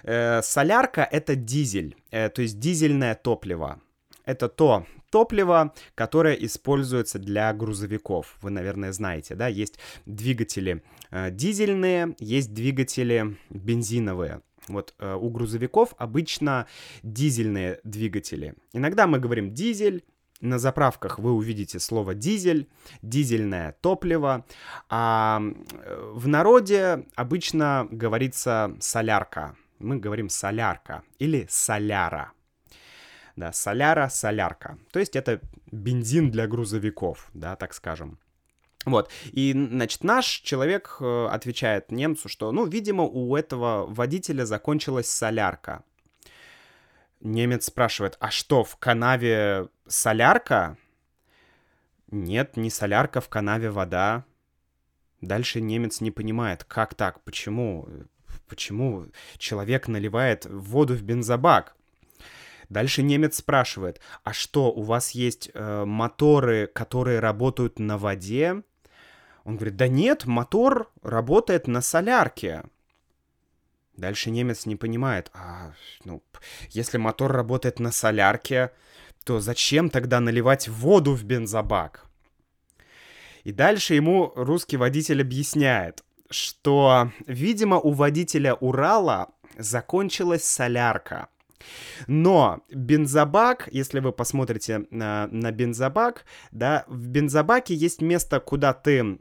Э, 0.03 0.41
солярка— 0.41 1.07
это 1.11 1.35
дизель, 1.35 1.95
э, 2.11 2.29
то 2.29 2.41
есть 2.41 2.59
дизельное 2.59 3.15
топливо. 3.15 3.79
Это 4.25 4.47
то 4.47 4.85
топливо, 5.09 5.73
которое 5.95 6.35
используется 6.35 7.17
для 7.17 7.51
грузовиков. 7.53 8.37
Вы, 8.41 8.51
наверное, 8.51 8.91
знаете, 8.91 9.35
да, 9.35 9.47
есть 9.47 9.79
двигатели 10.05 10.83
э, 11.09 11.31
дизельные, 11.31 12.15
есть 12.19 12.53
двигатели 12.53 13.37
бензиновые. 13.49 14.41
Вот 14.67 14.93
у 14.99 15.29
грузовиков 15.31 15.95
обычно 15.97 16.67
дизельные 17.01 17.79
двигатели. 17.83 18.53
Иногда 18.71 19.07
мы 19.07 19.17
говорим 19.17 19.51
дизель, 19.51 20.03
на 20.41 20.59
заправках 20.59 21.17
вы 21.17 21.33
увидите 21.33 21.79
слово 21.79 22.13
дизель, 22.13 22.69
дизельное 23.01 23.75
топливо, 23.81 24.45
а 24.87 25.41
в 26.13 26.27
народе 26.27 27.05
обычно 27.15 27.87
говорится 27.89 28.75
солярка. 28.79 29.55
Мы 29.79 29.97
говорим 29.97 30.29
солярка 30.29 31.03
или 31.19 31.47
соляра. 31.49 32.31
Да, 33.35 33.53
соляра, 33.53 34.09
солярка. 34.09 34.77
То 34.91 34.99
есть 34.99 35.15
это 35.15 35.41
бензин 35.71 36.29
для 36.29 36.47
грузовиков, 36.47 37.29
да, 37.33 37.55
так 37.55 37.73
скажем. 37.73 38.19
Вот, 38.85 39.11
и, 39.25 39.51
значит, 39.53 40.03
наш 40.03 40.25
человек 40.25 40.97
э, 40.99 41.27
отвечает 41.27 41.91
немцу, 41.91 42.29
что, 42.29 42.51
ну, 42.51 42.65
видимо, 42.65 43.03
у 43.03 43.35
этого 43.35 43.85
водителя 43.85 44.45
закончилась 44.45 45.09
солярка. 45.09 45.83
Немец 47.19 47.65
спрашивает, 47.65 48.15
а 48.19 48.31
что, 48.31 48.63
в 48.63 48.77
канаве 48.77 49.67
солярка? 49.87 50.77
Нет, 52.09 52.55
не 52.55 52.69
солярка, 52.69 53.19
в 53.19 53.27
канаве 53.27 53.69
вода. 53.69 54.23
Дальше 55.21 55.59
немец 55.59 55.99
не 55.99 56.11
понимает, 56.11 56.63
как 56.63 56.95
так, 56.95 57.21
почему, 57.23 57.87
почему 58.49 59.07
человек 59.37 59.87
наливает 59.87 60.45
воду 60.45 60.95
в 60.95 61.01
бензобак. 61.03 61.75
Дальше 62.69 63.01
немец 63.01 63.37
спрашивает, 63.37 63.99
а 64.23 64.33
что, 64.33 64.71
у 64.71 64.81
вас 64.81 65.11
есть 65.11 65.49
э, 65.53 65.85
моторы, 65.85 66.67
которые 66.67 67.19
работают 67.19 67.79
на 67.79 67.97
воде? 67.97 68.61
Он 69.43 69.55
говорит, 69.55 69.75
да 69.75 69.87
нет, 69.87 70.25
мотор 70.25 70.91
работает 71.01 71.67
на 71.67 71.81
солярке. 71.81 72.63
Дальше 73.97 74.29
немец 74.29 74.65
не 74.65 74.75
понимает, 74.75 75.29
а, 75.33 75.73
ну, 76.05 76.23
если 76.69 76.97
мотор 76.97 77.31
работает 77.31 77.79
на 77.79 77.91
солярке, 77.91 78.71
то 79.25 79.39
зачем 79.39 79.89
тогда 79.89 80.19
наливать 80.19 80.67
воду 80.67 81.13
в 81.13 81.23
бензобак? 81.23 82.05
И 83.43 83.51
дальше 83.51 83.95
ему 83.95 84.31
русский 84.35 84.77
водитель 84.77 85.21
объясняет, 85.21 86.03
что, 86.29 87.11
видимо, 87.25 87.79
у 87.79 87.91
водителя 87.91 88.53
Урала 88.55 89.29
закончилась 89.57 90.43
солярка. 90.43 91.29
Но 92.07 92.61
бензобак, 92.69 93.67
если 93.71 93.99
вы 93.99 94.11
посмотрите 94.11 94.85
на, 94.91 95.27
на 95.27 95.51
бензобак, 95.51 96.25
да, 96.51 96.85
в 96.87 97.07
бензобаке 97.07 97.73
есть 97.73 98.01
место, 98.01 98.39
куда 98.39 98.73
ты 98.73 99.19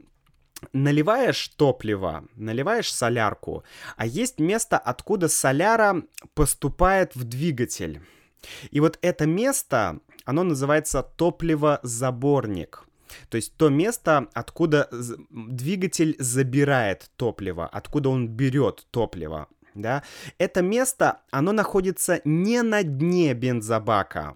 наливаешь 0.73 1.49
топливо, 1.49 2.25
наливаешь 2.35 2.93
солярку, 2.93 3.63
а 3.97 4.05
есть 4.05 4.39
место, 4.39 4.77
откуда 4.77 5.27
соляра 5.27 6.03
поступает 6.33 7.15
в 7.15 7.23
двигатель. 7.23 8.01
И 8.71 8.79
вот 8.79 8.97
это 9.01 9.25
место, 9.25 9.99
оно 10.25 10.43
называется 10.43 11.03
топливозаборник. 11.03 12.88
То 13.29 13.35
есть 13.37 13.55
то 13.57 13.69
место, 13.69 14.27
откуда 14.33 14.89
двигатель 15.29 16.15
забирает 16.19 17.09
топливо, 17.15 17.67
откуда 17.67 18.09
он 18.09 18.27
берет 18.27 18.87
топливо, 18.91 19.47
да, 19.75 20.03
это 20.37 20.61
место, 20.61 21.19
оно 21.31 21.51
находится 21.51 22.21
не 22.23 22.61
на 22.61 22.83
дне 22.83 23.33
бензобака, 23.33 24.35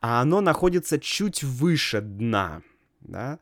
а 0.00 0.20
оно 0.20 0.40
находится 0.40 0.98
чуть 0.98 1.42
выше 1.42 2.00
дна, 2.00 2.62
да. 3.00 3.38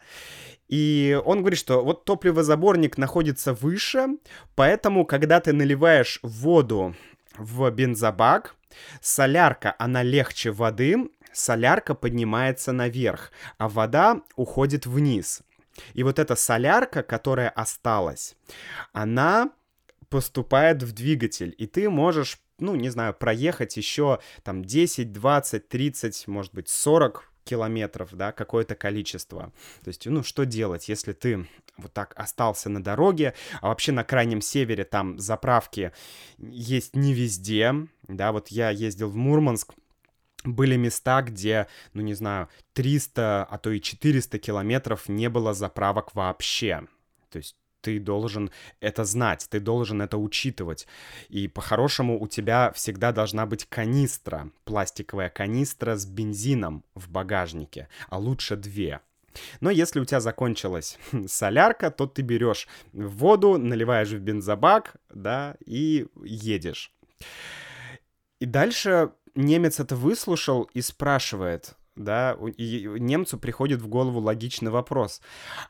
И 0.68 1.20
он 1.24 1.40
говорит, 1.40 1.58
что 1.58 1.84
вот 1.84 2.04
топливозаборник 2.04 2.98
находится 2.98 3.52
выше, 3.52 4.16
поэтому, 4.54 5.04
когда 5.04 5.40
ты 5.40 5.52
наливаешь 5.52 6.18
воду 6.22 6.96
в 7.37 7.70
бензобак, 7.70 8.56
солярка, 9.00 9.74
она 9.78 10.02
легче 10.02 10.50
воды, 10.50 11.10
солярка 11.35 11.94
поднимается 11.94 12.73
наверх, 12.73 13.33
а 13.59 13.68
вода 13.68 14.23
уходит 14.37 14.87
вниз. 14.87 15.42
И 15.92 16.03
вот 16.03 16.18
эта 16.18 16.37
солярка, 16.37 17.03
которая 17.03 17.51
осталась, 17.51 18.37
она 18.92 19.51
поступает 20.09 20.83
в 20.83 20.92
двигатель, 20.92 21.55
и 21.59 21.66
ты 21.66 21.90
можешь, 21.90 22.38
ну, 22.59 22.77
не 22.77 22.88
знаю, 22.88 23.14
проехать 23.14 23.77
еще 23.77 24.20
там 24.44 24.64
10, 24.64 25.12
20, 25.12 25.68
30, 25.68 26.29
может 26.29 26.55
быть, 26.55 26.68
40 26.68 27.31
километров, 27.44 28.14
да, 28.14 28.33
какое-то 28.33 28.75
количество. 28.75 29.53
То 29.83 29.88
есть, 29.88 30.07
ну, 30.07 30.23
что 30.23 30.44
делать, 30.44 30.88
если 30.88 31.12
ты 31.12 31.47
вот 31.77 31.92
так 31.92 32.12
остался 32.16 32.68
на 32.68 32.83
дороге, 32.83 33.35
а 33.61 33.68
вообще 33.68 33.92
на 33.92 34.05
крайнем 34.05 34.40
севере 34.40 34.85
там 34.85 35.18
заправки 35.18 35.92
есть 36.38 36.97
не 36.97 37.12
везде, 37.12 37.75
да, 38.09 38.33
вот 38.33 38.49
я 38.49 38.70
ездил 38.70 39.11
в 39.11 39.16
Мурманск, 39.16 39.75
были 40.44 40.76
места, 40.76 41.22
где, 41.22 41.66
ну 41.92 42.02
не 42.02 42.14
знаю, 42.14 42.48
300, 42.74 43.44
а 43.44 43.59
то 43.59 43.70
и 43.70 43.80
400 43.80 44.38
километров 44.38 45.09
не 45.09 45.28
было 45.28 45.54
заправок 45.54 46.14
вообще. 46.14 46.83
То 47.30 47.38
есть 47.38 47.57
ты 47.80 48.00
должен 48.00 48.50
это 48.80 49.04
знать, 49.04 49.46
ты 49.50 49.61
должен 49.61 50.00
это 50.00 50.16
учитывать. 50.16 50.87
И 51.28 51.48
по-хорошему 51.48 52.20
у 52.20 52.26
тебя 52.26 52.72
всегда 52.72 53.12
должна 53.12 53.46
быть 53.46 53.66
канистра, 53.66 54.50
пластиковая 54.64 55.28
канистра 55.28 55.96
с 55.96 56.07
бензином 56.07 56.85
в 56.94 57.11
багажнике, 57.11 57.88
а 58.09 58.18
лучше 58.18 58.57
две. 58.57 59.00
Но 59.61 59.70
если 59.70 60.00
у 60.00 60.04
тебя 60.04 60.20
закончилась 60.20 60.98
солярка, 61.26 61.90
то 61.90 62.07
ты 62.07 62.22
берешь 62.22 62.68
воду, 62.92 63.59
наливаешь 63.59 64.11
в 64.11 64.18
бензобак, 64.18 64.96
да, 65.12 65.57
и 65.66 66.07
едешь. 66.22 66.92
И 68.40 68.46
дальше 68.46 69.11
немец 69.35 69.81
это 69.81 69.97
выслушал 69.97 70.70
и 70.75 70.81
спрашивает, 70.81 71.75
да, 71.97 72.37
и 72.57 72.88
немцу 72.99 73.38
приходит 73.38 73.81
в 73.81 73.88
голову 73.88 74.20
логичный 74.20 74.70
вопрос. 74.70 75.20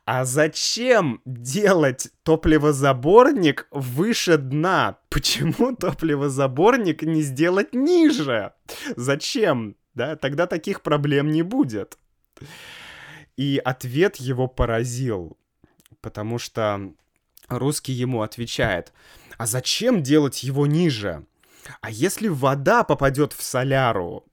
А 0.07 0.25
зачем 0.25 1.21
делать 1.25 2.09
топливозаборник 2.23 3.67
выше 3.71 4.39
дна? 4.39 4.99
Почему 5.11 5.77
топливозаборник 5.77 7.03
не 7.03 7.23
сделать 7.23 7.75
ниже? 7.75 8.53
Зачем? 8.97 9.77
Да, 9.95 10.17
тогда 10.17 10.47
таких 10.47 10.83
проблем 10.83 11.31
не 11.31 11.43
будет. 11.43 11.99
И 13.37 13.61
ответ 13.65 14.17
его 14.17 14.49
поразил, 14.49 15.37
потому 16.01 16.39
что 16.39 16.93
русский 17.49 17.93
ему 17.93 18.23
отвечает, 18.23 18.93
а 19.39 19.47
зачем 19.47 20.03
делать 20.03 20.43
его 20.43 20.67
ниже? 20.67 21.27
А 21.81 21.91
если 21.91 22.29
вода 22.29 22.85
попадет 22.85 23.33
в 23.33 23.43
соляру? 23.43 24.25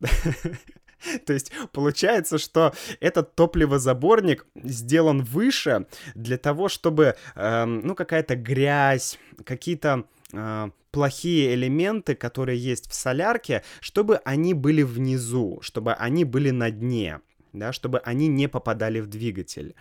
То 1.26 1.32
есть 1.32 1.52
получается, 1.72 2.38
что 2.38 2.72
этот 3.00 3.34
топливозаборник 3.34 4.46
сделан 4.54 5.22
выше 5.22 5.86
для 6.14 6.38
того, 6.38 6.68
чтобы, 6.68 7.16
э, 7.34 7.64
ну, 7.64 7.94
какая-то 7.94 8.36
грязь, 8.36 9.18
какие-то 9.44 10.04
э, 10.32 10.70
плохие 10.90 11.54
элементы, 11.54 12.14
которые 12.14 12.58
есть 12.58 12.88
в 12.88 12.94
солярке, 12.94 13.64
чтобы 13.80 14.18
они 14.24 14.54
были 14.54 14.82
внизу, 14.82 15.58
чтобы 15.62 15.94
они 15.94 16.24
были 16.24 16.50
на 16.50 16.70
дне, 16.70 17.20
да, 17.52 17.72
чтобы 17.72 17.98
они 18.00 18.28
не 18.28 18.48
попадали 18.48 19.00
в 19.00 19.08
двигатель. 19.08 19.74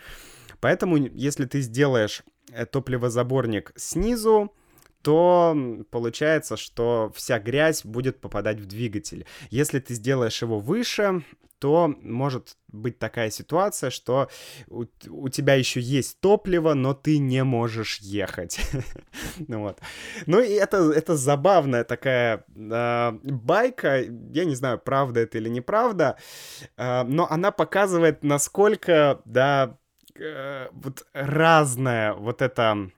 Поэтому, 0.60 0.98
если 0.98 1.46
ты 1.46 1.62
сделаешь 1.62 2.24
э, 2.52 2.66
топливозаборник 2.66 3.74
снизу, 3.76 4.54
то 5.02 5.58
получается, 5.90 6.58
что 6.58 7.12
вся 7.16 7.40
грязь 7.40 7.86
будет 7.86 8.22
попадать 8.22 8.60
в 8.60 8.66
двигатель. 8.66 9.26
Если 9.50 9.80
ты 9.80 9.94
сделаешь 9.94 10.42
его 10.42 10.60
выше, 10.60 11.24
то 11.62 11.94
может 12.02 12.58
быть 12.70 12.98
такая 12.98 13.30
ситуация, 13.30 13.92
что 13.92 14.30
у, 14.68 14.86
у 15.10 15.30
тебя 15.30 15.54
еще 15.54 15.80
есть 15.80 16.20
топливо, 16.20 16.74
но 16.74 16.96
ты 16.96 17.20
не 17.20 17.44
можешь 17.44 18.00
ехать. 18.00 18.60
ну 19.48 19.62
вот. 19.62 19.80
Ну 20.26 20.40
и 20.40 20.54
это, 20.54 20.92
это 20.92 21.16
забавная 21.16 21.84
такая 21.84 22.46
э, 22.56 23.12
байка, 23.22 24.02
я 24.02 24.46
не 24.46 24.56
знаю, 24.56 24.80
правда 24.80 25.20
это 25.20 25.38
или 25.38 25.50
неправда, 25.50 26.18
э, 26.78 27.04
но 27.04 27.28
она 27.30 27.52
показывает, 27.52 28.24
насколько, 28.24 29.22
да, 29.26 29.78
э, 30.16 30.68
вот 30.72 31.06
разная 31.14 32.14
вот 32.14 32.42
эта 32.42 32.90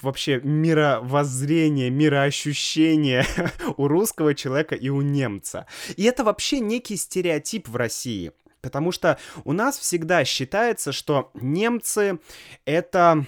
вообще 0.00 0.40
мировоззрение, 0.40 1.90
мироощущение 1.90 3.24
у 3.76 3.88
русского 3.88 4.34
человека 4.34 4.74
и 4.74 4.88
у 4.88 5.00
немца. 5.00 5.66
И 5.96 6.04
это 6.04 6.24
вообще 6.24 6.60
некий 6.60 6.96
стереотип 6.96 7.68
в 7.68 7.76
России. 7.76 8.32
Потому 8.60 8.92
что 8.92 9.18
у 9.44 9.52
нас 9.52 9.78
всегда 9.78 10.24
считается, 10.24 10.92
что 10.92 11.30
немцы 11.34 12.18
это 12.64 13.24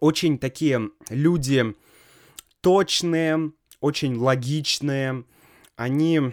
очень 0.00 0.38
такие 0.38 0.90
люди 1.08 1.74
точные, 2.60 3.52
очень 3.80 4.16
логичные, 4.16 5.24
они 5.76 6.32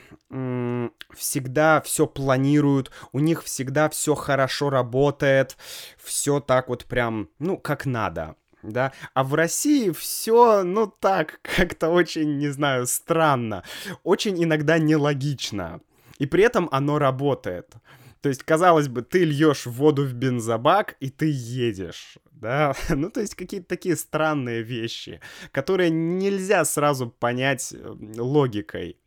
всегда 1.15 1.81
все 1.81 2.05
планируют, 2.05 2.91
у 3.11 3.19
них 3.19 3.43
всегда 3.43 3.89
все 3.89 4.15
хорошо 4.15 4.69
работает, 4.69 5.57
все 5.97 6.39
так 6.39 6.69
вот 6.69 6.85
прям, 6.85 7.29
ну, 7.39 7.57
как 7.57 7.85
надо 7.85 8.35
да, 8.63 8.93
а 9.13 9.23
в 9.23 9.33
России 9.33 9.91
все, 9.91 10.63
ну 10.63 10.87
так, 10.87 11.39
как-то 11.57 11.89
очень, 11.89 12.37
не 12.37 12.49
знаю, 12.49 12.87
странно, 12.87 13.63
очень 14.03 14.43
иногда 14.43 14.77
нелогично, 14.77 15.81
и 16.19 16.25
при 16.25 16.43
этом 16.43 16.69
оно 16.71 16.99
работает. 16.99 17.75
То 18.21 18.29
есть, 18.29 18.43
казалось 18.43 18.87
бы, 18.87 19.01
ты 19.01 19.23
льешь 19.23 19.65
воду 19.65 20.03
в 20.03 20.13
бензобак, 20.13 20.95
и 20.99 21.09
ты 21.09 21.31
едешь, 21.33 22.19
да, 22.31 22.75
ну, 22.89 23.09
то 23.09 23.21
есть 23.21 23.35
какие-то 23.35 23.67
такие 23.67 23.95
странные 23.95 24.61
вещи, 24.61 25.21
которые 25.51 25.89
нельзя 25.89 26.63
сразу 26.65 27.09
понять 27.09 27.73
э, 27.73 27.95
логикой. 28.17 28.97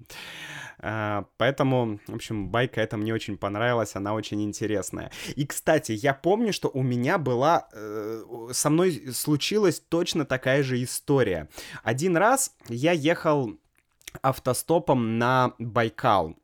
А, 0.86 1.24
поэтому, 1.38 1.98
в 2.06 2.14
общем, 2.14 2.50
байка 2.50 2.82
эта 2.82 2.98
мне 2.98 3.14
очень 3.14 3.38
понравилась, 3.38 3.96
она 3.96 4.12
очень 4.12 4.42
интересная. 4.42 5.10
И, 5.34 5.46
кстати, 5.46 5.92
я 5.92 6.12
помню, 6.12 6.52
что 6.52 6.68
у 6.68 6.82
меня 6.82 7.16
была... 7.16 7.68
Э, 7.72 8.22
со 8.52 8.68
мной 8.68 9.14
случилась 9.14 9.80
точно 9.80 10.26
такая 10.26 10.62
же 10.62 10.82
история. 10.82 11.48
Один 11.82 12.18
раз 12.18 12.54
я 12.68 12.92
ехал 12.92 13.56
автостопом 14.20 15.16
на 15.18 15.54
Байкал. 15.58 16.36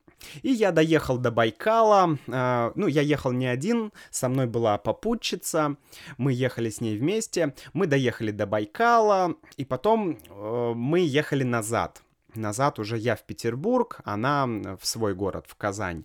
И 0.43 0.51
я 0.51 0.73
доехал 0.73 1.19
до 1.19 1.31
Байкала. 1.31 2.17
Э, 2.27 2.73
ну, 2.77 2.87
я 2.87 3.03
ехал 3.03 3.33
не 3.33 3.47
один, 3.47 3.93
со 4.11 4.31
мной 4.31 4.47
была 4.47 4.79
попутчица. 4.79 5.77
Мы 6.17 6.33
ехали 6.33 6.71
с 6.71 6.81
ней 6.81 6.97
вместе. 6.97 7.55
Мы 7.75 7.87
доехали 7.87 8.31
до 8.31 8.47
Байкала, 8.47 9.35
и 9.59 9.67
потом 9.67 10.17
э, 10.31 10.73
мы 10.75 11.01
ехали 11.01 11.43
назад 11.43 12.03
назад 12.35 12.79
уже 12.79 12.97
я 12.99 13.17
в 13.17 13.25
Петербург, 13.25 14.01
она 14.05 14.47
в 14.47 14.81
свой 14.83 15.15
город, 15.15 15.47
в 15.49 15.55
Казань. 15.57 16.05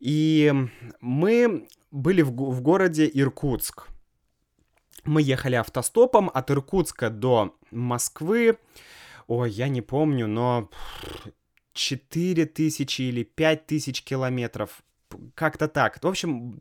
И 0.00 0.52
мы 1.00 1.68
были 1.90 2.22
в, 2.22 2.30
в 2.30 2.60
городе 2.62 3.10
Иркутск. 3.12 3.88
Мы 5.04 5.22
ехали 5.22 5.54
автостопом 5.54 6.30
от 6.32 6.50
Иркутска 6.50 7.10
до 7.10 7.56
Москвы. 7.70 8.58
Ой, 9.26 9.50
я 9.50 9.68
не 9.68 9.82
помню, 9.82 10.26
но 10.26 10.70
4 11.74 12.46
тысячи 12.46 13.02
или 13.02 13.22
5 13.22 13.66
тысяч 13.66 14.02
километров. 14.02 14.82
Как-то 15.34 15.68
так. 15.68 16.02
В 16.02 16.06
общем, 16.06 16.58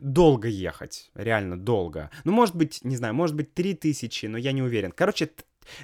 долго 0.00 0.48
ехать. 0.48 1.10
Реально 1.14 1.58
долго. 1.58 2.10
Ну, 2.24 2.32
может 2.32 2.56
быть, 2.56 2.80
не 2.84 2.96
знаю, 2.96 3.14
может 3.14 3.36
быть 3.36 3.54
3 3.54 3.74
тысячи, 3.74 4.26
но 4.26 4.38
я 4.38 4.52
не 4.52 4.62
уверен. 4.62 4.92
Короче, 4.92 5.30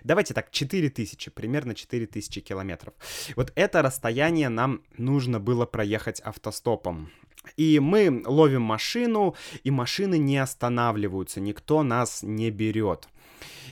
Давайте 0.05 0.35
так, 0.35 0.51
4000, 0.51 1.31
примерно 1.31 1.75
4000 1.75 2.41
километров. 2.41 2.95
Вот 3.37 3.53
это 3.55 3.83
расстояние 3.83 4.49
нам 4.49 4.83
нужно 4.97 5.41
было 5.41 5.67
проехать 5.67 6.21
автостопом. 6.21 7.11
И 7.57 7.79
мы 7.79 8.23
ловим 8.27 8.63
машину, 8.63 9.37
и 9.63 9.71
машины 9.71 10.19
не 10.19 10.39
останавливаются, 10.39 11.41
никто 11.41 11.83
нас 11.83 12.23
не 12.23 12.51
берет. 12.51 13.09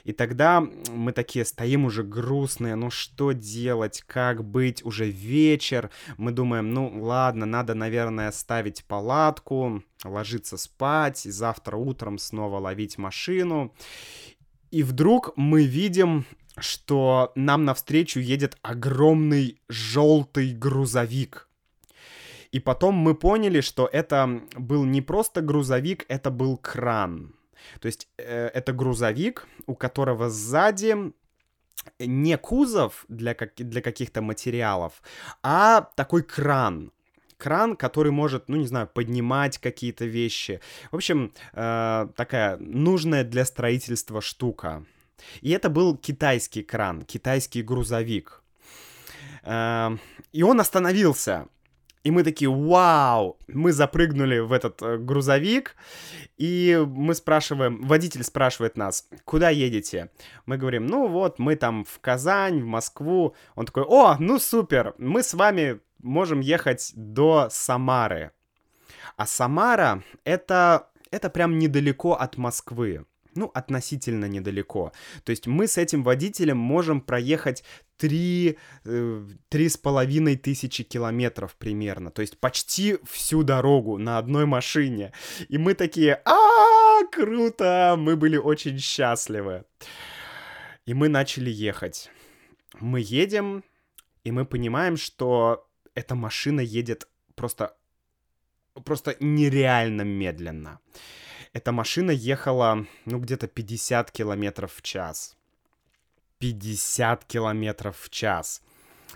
И 0.04 0.12
тогда 0.12 0.62
мы 0.90 1.12
такие 1.12 1.44
стоим 1.44 1.86
уже 1.86 2.02
грустные, 2.02 2.74
ну 2.74 2.90
что 2.90 3.32
делать, 3.32 4.02
как 4.06 4.44
быть, 4.44 4.84
уже 4.84 5.08
вечер. 5.08 5.90
Мы 6.18 6.30
думаем, 6.30 6.72
ну 6.74 6.92
ладно, 7.02 7.46
надо, 7.46 7.74
наверное, 7.74 8.30
ставить 8.30 8.84
палатку, 8.84 9.82
ложиться 10.04 10.58
спать, 10.58 11.24
и 11.24 11.30
завтра 11.30 11.76
утром 11.76 12.18
снова 12.18 12.58
ловить 12.58 12.98
машину. 12.98 13.74
И 14.74 14.82
вдруг 14.82 15.30
мы 15.36 15.66
видим, 15.66 16.26
что 16.58 17.30
нам 17.36 17.64
навстречу 17.64 18.18
едет 18.18 18.56
огромный 18.62 19.60
желтый 19.68 20.52
грузовик. 20.52 21.48
И 22.50 22.58
потом 22.58 22.96
мы 22.96 23.14
поняли, 23.14 23.60
что 23.60 23.88
это 23.92 24.42
был 24.56 24.84
не 24.84 25.00
просто 25.00 25.42
грузовик, 25.42 26.04
это 26.08 26.32
был 26.32 26.56
кран. 26.56 27.36
То 27.80 27.86
есть 27.86 28.08
э, 28.18 28.48
это 28.48 28.72
грузовик, 28.72 29.46
у 29.66 29.76
которого 29.76 30.28
сзади 30.28 30.96
не 32.00 32.36
кузов 32.36 33.04
для, 33.08 33.34
как, 33.34 33.54
для 33.54 33.80
каких-то 33.80 34.22
материалов, 34.22 35.02
а 35.44 35.82
такой 35.94 36.24
кран. 36.24 36.90
Кран, 37.36 37.76
который 37.76 38.12
может, 38.12 38.48
ну 38.48 38.56
не 38.56 38.66
знаю, 38.66 38.86
поднимать 38.86 39.58
какие-то 39.58 40.04
вещи. 40.04 40.60
В 40.90 40.96
общем, 40.96 41.32
э, 41.52 42.08
такая 42.16 42.56
нужная 42.58 43.24
для 43.24 43.44
строительства 43.44 44.20
штука. 44.20 44.84
И 45.40 45.50
это 45.50 45.70
был 45.70 45.96
китайский 45.96 46.62
кран, 46.62 47.02
китайский 47.02 47.62
грузовик. 47.62 48.42
Э, 49.42 49.96
и 50.32 50.42
он 50.42 50.60
остановился. 50.60 51.46
И 52.04 52.10
мы 52.10 52.22
такие, 52.22 52.50
вау! 52.50 53.38
Мы 53.48 53.72
запрыгнули 53.72 54.38
в 54.38 54.52
этот 54.52 54.82
э, 54.82 54.98
грузовик, 54.98 55.74
и 56.36 56.84
мы 56.86 57.14
спрашиваем, 57.14 57.80
водитель 57.82 58.22
спрашивает 58.24 58.76
нас, 58.76 59.08
куда 59.24 59.48
едете? 59.48 60.10
Мы 60.44 60.58
говорим, 60.58 60.86
ну 60.86 61.08
вот, 61.08 61.38
мы 61.38 61.56
там 61.56 61.84
в 61.84 61.98
Казань, 62.00 62.60
в 62.60 62.66
Москву. 62.66 63.34
Он 63.54 63.64
такой, 63.64 63.84
о, 63.84 64.16
ну 64.18 64.38
супер, 64.38 64.94
мы 64.98 65.22
с 65.22 65.32
вами 65.32 65.80
можем 66.04 66.40
ехать 66.40 66.92
до 66.94 67.48
Самары. 67.50 68.30
А 69.16 69.26
Самара 69.26 70.02
это, 70.24 70.90
это 71.10 71.30
прям 71.30 71.58
недалеко 71.58 72.12
от 72.12 72.36
Москвы 72.36 73.06
ну, 73.36 73.50
относительно 73.54 74.26
недалеко. 74.26 74.92
То 75.24 75.30
есть 75.30 75.46
мы 75.46 75.66
с 75.66 75.78
этим 75.78 76.02
водителем 76.02 76.56
можем 76.56 77.00
проехать 77.00 77.64
три, 77.96 78.58
э, 78.84 79.26
три 79.48 79.68
с 79.68 79.76
половиной 79.76 80.36
тысячи 80.36 80.84
километров 80.84 81.56
примерно. 81.56 82.10
То 82.10 82.22
есть 82.22 82.38
почти 82.38 82.98
всю 83.04 83.42
дорогу 83.42 83.98
на 83.98 84.18
одной 84.18 84.46
машине. 84.46 85.12
И 85.48 85.58
мы 85.58 85.74
такие, 85.74 86.20
а, 86.24 87.04
круто! 87.10 87.96
Мы 87.98 88.16
были 88.16 88.36
очень 88.36 88.78
счастливы. 88.78 89.64
И 90.86 90.94
мы 90.94 91.08
начали 91.08 91.50
ехать. 91.50 92.10
Мы 92.80 93.00
едем, 93.00 93.64
и 94.24 94.32
мы 94.32 94.44
понимаем, 94.44 94.96
что 94.96 95.66
эта 95.94 96.14
машина 96.14 96.60
едет 96.60 97.08
просто, 97.34 97.76
просто 98.84 99.16
нереально 99.20 100.02
медленно 100.02 100.80
эта 101.54 101.70
машина 101.70 102.10
ехала, 102.10 102.84
ну, 103.06 103.18
где-то 103.18 103.46
50 103.46 104.10
километров 104.10 104.74
в 104.74 104.82
час. 104.82 105.36
50 106.40 107.24
километров 107.24 107.96
в 107.98 108.10
час. 108.10 108.60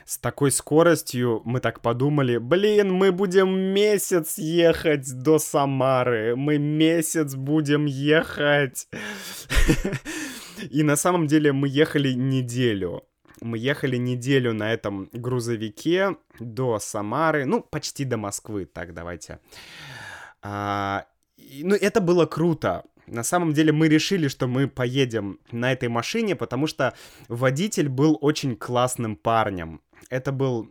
С 0.05 0.19
такой 0.19 0.53
скоростью 0.53 1.43
мы 1.45 1.61
так 1.61 1.83
подумали, 1.83 2.39
блин, 2.39 2.93
мы 2.93 3.11
будем 3.11 3.51
месяц 3.51 4.39
ехать 4.39 5.13
до 5.23 5.39
Самары, 5.39 6.37
мы 6.37 6.59
месяц 6.59 7.35
будем 7.35 7.87
ехать. 7.87 8.89
И 10.71 10.85
на 10.85 10.97
самом 10.97 11.27
деле 11.27 11.53
мы 11.53 11.69
ехали 11.69 12.13
неделю. 12.13 13.03
Мы 13.41 13.59
ехали 13.59 13.97
неделю 13.97 14.53
на 14.53 14.73
этом 14.73 15.09
грузовике 15.13 16.17
до 16.41 16.79
Самары, 16.79 17.45
ну, 17.45 17.61
почти 17.61 18.05
до 18.05 18.17
Москвы, 18.17 18.65
так 18.67 18.95
давайте. 18.95 19.39
А, 20.43 21.07
ну, 21.37 21.75
это 21.75 22.01
было 22.01 22.27
круто. 22.27 22.85
На 23.07 23.23
самом 23.23 23.53
деле 23.53 23.73
мы 23.73 23.89
решили, 23.89 24.29
что 24.29 24.47
мы 24.47 24.69
поедем 24.69 25.39
на 25.51 25.73
этой 25.73 25.89
машине, 25.89 26.37
потому 26.37 26.67
что 26.67 26.95
водитель 27.29 27.89
был 27.89 28.19
очень 28.21 28.57
классным 28.57 29.17
парнем. 29.17 29.81
Это 30.11 30.33
был 30.33 30.69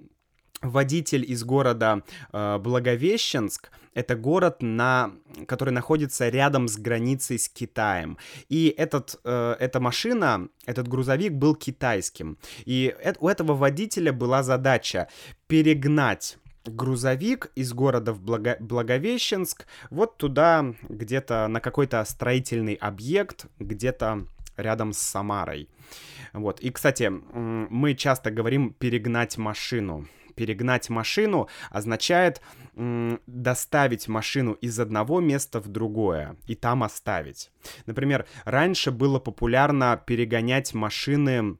водитель 0.62 1.24
из 1.30 1.44
города 1.44 2.04
э, 2.32 2.58
Благовещенск. 2.60 3.72
Это 3.94 4.16
город, 4.16 4.62
на, 4.62 5.12
который 5.48 5.72
находится 5.72 6.30
рядом 6.30 6.68
с 6.68 6.78
границей 6.78 7.40
с 7.40 7.50
Китаем. 7.50 8.18
И 8.48 8.74
этот, 8.78 9.20
э, 9.24 9.56
эта 9.60 9.80
машина, 9.80 10.50
этот 10.66 10.88
грузовик 10.88 11.34
был 11.34 11.56
китайским. 11.56 12.38
И 12.66 12.96
это, 13.02 13.20
у 13.20 13.28
этого 13.28 13.54
водителя 13.54 14.14
была 14.14 14.44
задача 14.44 15.08
перегнать 15.48 16.38
грузовик 16.66 17.52
из 17.56 17.74
города 17.74 18.14
в 18.14 18.22
Благо... 18.22 18.58
Благовещенск 18.60 19.66
вот 19.90 20.18
туда, 20.18 20.76
где-то 20.90 21.48
на 21.48 21.60
какой-то 21.60 22.04
строительный 22.06 22.76
объект, 22.76 23.46
где-то 23.60 24.28
рядом 24.58 24.94
с 24.94 25.00
Самарой. 25.00 25.70
Вот. 26.34 26.60
И, 26.60 26.70
кстати, 26.70 27.10
мы 27.10 27.96
часто 27.96 28.32
говорим 28.32 28.74
перегнать 28.74 29.38
машину. 29.38 30.08
Перегнать 30.38 30.90
машину 30.90 31.50
означает 31.72 32.42
доставить 32.76 34.08
машину 34.08 34.54
из 34.54 34.80
одного 34.80 35.20
места 35.20 35.60
в 35.60 35.68
другое 35.68 36.38
и 36.46 36.54
там 36.54 36.84
оставить. 36.84 37.50
Например, 37.88 38.28
раньше 38.46 38.92
было 38.92 39.20
популярно 39.20 40.00
перегонять 40.06 40.76
машины 40.76 41.58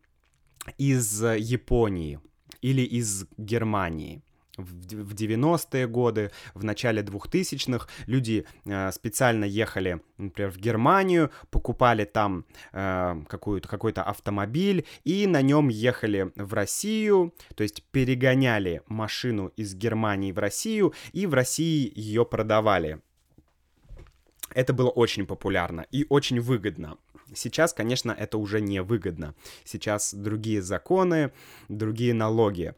из 0.78 1.24
Японии 1.24 2.20
или 2.62 2.84
из 2.84 3.26
Германии 3.38 4.22
в 4.58 5.14
90-е 5.14 5.88
годы, 5.88 6.32
в 6.54 6.64
начале 6.64 7.02
2000-х 7.02 7.88
люди 8.08 8.46
э, 8.66 8.92
специально 8.92 9.46
ехали, 9.46 10.02
например, 10.18 10.52
в 10.52 10.58
Германию, 10.58 11.32
покупали 11.50 12.06
там 12.06 12.46
э, 12.74 13.22
какую-то, 13.28 13.68
какой-то 13.68 14.04
автомобиль 14.04 14.86
и 15.04 15.28
на 15.28 15.42
нем 15.42 15.70
ехали 15.70 16.32
в 16.36 16.54
Россию, 16.54 17.34
то 17.56 17.64
есть 17.64 17.84
перегоняли 17.92 18.82
машину 18.88 19.48
из 19.56 19.76
Германии 19.76 20.32
в 20.32 20.40
Россию 20.40 20.94
и 21.14 21.26
в 21.28 21.34
России 21.34 21.92
ее 21.96 22.26
продавали. 22.26 23.00
Это 24.54 24.74
было 24.74 24.90
очень 24.90 25.26
популярно 25.26 25.86
и 25.92 26.06
очень 26.10 26.40
выгодно. 26.40 26.98
Сейчас, 27.36 27.74
конечно, 27.74 28.12
это 28.12 28.38
уже 28.38 28.62
не 28.62 28.82
выгодно. 28.82 29.36
Сейчас 29.64 30.14
другие 30.14 30.62
законы, 30.62 31.32
другие 31.68 32.14
налоги. 32.14 32.74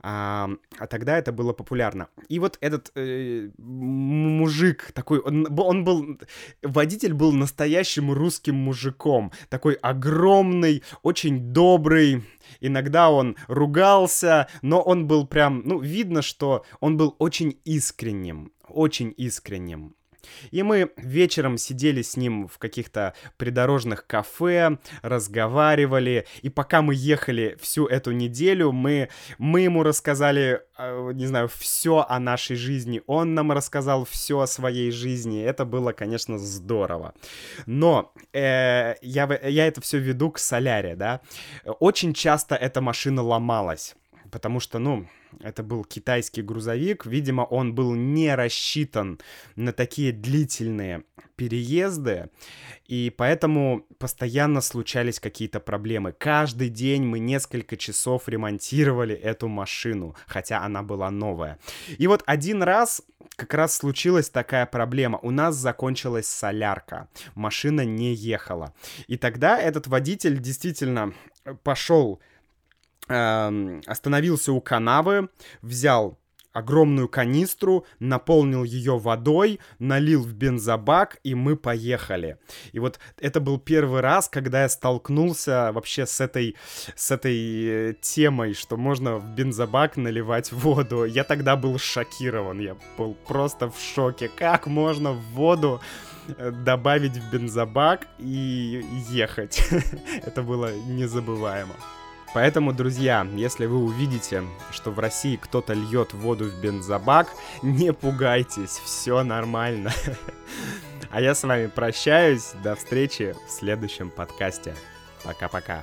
А, 0.00 0.50
а 0.78 0.86
тогда 0.86 1.18
это 1.18 1.32
было 1.32 1.52
популярно. 1.52 2.08
И 2.28 2.38
вот 2.38 2.56
этот 2.60 2.92
э, 2.94 3.50
мужик 3.58 4.92
такой, 4.92 5.18
он, 5.18 5.46
он 5.58 5.84
был, 5.84 6.18
водитель 6.62 7.14
был 7.14 7.32
настоящим 7.32 8.12
русским 8.12 8.54
мужиком, 8.54 9.32
такой 9.48 9.74
огромный, 9.74 10.82
очень 11.02 11.52
добрый. 11.52 12.22
Иногда 12.60 13.10
он 13.10 13.36
ругался, 13.48 14.48
но 14.62 14.80
он 14.80 15.06
был 15.06 15.26
прям, 15.26 15.62
ну, 15.64 15.80
видно, 15.80 16.22
что 16.22 16.64
он 16.80 16.96
был 16.96 17.16
очень 17.18 17.60
искренним, 17.64 18.52
очень 18.68 19.12
искренним. 19.16 19.97
И 20.50 20.62
мы 20.62 20.90
вечером 20.96 21.58
сидели 21.58 22.02
с 22.02 22.16
ним 22.16 22.48
в 22.48 22.58
каких-то 22.58 23.14
придорожных 23.36 24.06
кафе, 24.06 24.78
разговаривали, 25.02 26.26
и 26.42 26.48
пока 26.48 26.82
мы 26.82 26.94
ехали 26.94 27.56
всю 27.60 27.86
эту 27.86 28.12
неделю, 28.12 28.72
мы, 28.72 29.08
мы 29.38 29.62
ему 29.62 29.82
рассказали, 29.82 30.62
а, 30.76 31.10
не 31.12 31.26
знаю, 31.26 31.48
все 31.48 32.04
о 32.08 32.18
нашей 32.18 32.56
жизни, 32.56 33.02
он 33.06 33.34
нам 33.34 33.52
рассказал 33.52 34.04
все 34.04 34.40
о 34.40 34.46
своей 34.46 34.90
жизни, 34.90 35.42
это 35.42 35.64
было, 35.64 35.92
конечно, 35.92 36.38
здорово. 36.38 37.14
Но 37.66 38.12
э, 38.32 38.94
я, 39.02 39.40
я 39.42 39.66
это 39.66 39.80
все 39.80 39.98
веду 39.98 40.30
к 40.30 40.38
соляре, 40.38 40.96
да, 40.96 41.20
очень 41.80 42.14
часто 42.14 42.54
эта 42.54 42.80
машина 42.80 43.22
ломалась, 43.22 43.94
потому 44.30 44.60
что, 44.60 44.78
ну, 44.78 45.08
это 45.40 45.62
был 45.62 45.84
китайский 45.84 46.42
грузовик. 46.42 47.06
Видимо, 47.06 47.42
он 47.42 47.74
был 47.74 47.94
не 47.94 48.34
рассчитан 48.34 49.20
на 49.56 49.72
такие 49.72 50.12
длительные 50.12 51.04
переезды, 51.36 52.30
и 52.86 53.14
поэтому 53.16 53.86
постоянно 53.98 54.60
случались 54.60 55.20
какие-то 55.20 55.60
проблемы. 55.60 56.12
Каждый 56.12 56.68
день 56.68 57.04
мы 57.04 57.20
несколько 57.20 57.76
часов 57.76 58.28
ремонтировали 58.28 59.14
эту 59.14 59.46
машину, 59.48 60.16
хотя 60.26 60.64
она 60.64 60.82
была 60.82 61.10
новая. 61.10 61.58
И 61.96 62.06
вот 62.06 62.22
один 62.26 62.62
раз 62.62 63.02
как 63.36 63.54
раз 63.54 63.76
случилась 63.76 64.30
такая 64.30 64.66
проблема. 64.66 65.18
У 65.22 65.30
нас 65.30 65.54
закончилась 65.54 66.26
солярка, 66.26 67.08
машина 67.36 67.84
не 67.84 68.12
ехала. 68.12 68.74
И 69.06 69.16
тогда 69.16 69.60
этот 69.60 69.86
водитель 69.86 70.40
действительно 70.40 71.14
пошел 71.62 72.20
Эм, 73.08 73.80
остановился 73.86 74.52
у 74.52 74.60
канавы, 74.60 75.28
взял 75.62 76.18
огромную 76.52 77.08
канистру, 77.08 77.86
наполнил 78.00 78.64
ее 78.64 78.98
водой, 78.98 79.60
налил 79.78 80.22
в 80.22 80.34
бензобак, 80.34 81.18
и 81.22 81.34
мы 81.34 81.56
поехали. 81.56 82.38
И 82.72 82.80
вот 82.80 82.98
это 83.18 83.40
был 83.40 83.58
первый 83.58 84.00
раз, 84.00 84.28
когда 84.28 84.62
я 84.62 84.68
столкнулся 84.68 85.70
вообще 85.72 86.06
с 86.06 86.20
этой, 86.20 86.56
с 86.96 87.10
этой 87.10 87.90
э, 87.90 87.94
темой, 88.00 88.54
что 88.54 88.76
можно 88.76 89.16
в 89.16 89.34
бензобак 89.34 89.96
наливать 89.96 90.52
воду. 90.52 91.04
Я 91.04 91.24
тогда 91.24 91.56
был 91.56 91.78
шокирован, 91.78 92.60
я 92.60 92.76
был 92.96 93.14
просто 93.26 93.70
в 93.70 93.78
шоке. 93.78 94.28
Как 94.28 94.66
можно 94.66 95.12
в 95.12 95.20
воду 95.32 95.80
э, 96.26 96.50
добавить 96.50 97.16
в 97.16 97.30
бензобак 97.30 98.08
и 98.18 98.84
ехать? 99.10 99.62
это 100.26 100.42
было 100.42 100.74
незабываемо. 100.74 101.74
Поэтому, 102.34 102.72
друзья, 102.72 103.26
если 103.34 103.66
вы 103.66 103.78
увидите, 103.78 104.44
что 104.70 104.90
в 104.90 104.98
России 104.98 105.36
кто-то 105.36 105.72
льет 105.72 106.12
воду 106.12 106.44
в 106.44 106.60
бензобак, 106.60 107.28
не 107.62 107.92
пугайтесь, 107.92 108.80
все 108.84 109.22
нормально. 109.22 109.92
А 111.10 111.22
я 111.22 111.34
с 111.34 111.42
вами 111.42 111.68
прощаюсь. 111.68 112.52
До 112.62 112.74
встречи 112.74 113.34
в 113.46 113.50
следующем 113.50 114.10
подкасте. 114.10 114.74
Пока-пока. 115.24 115.82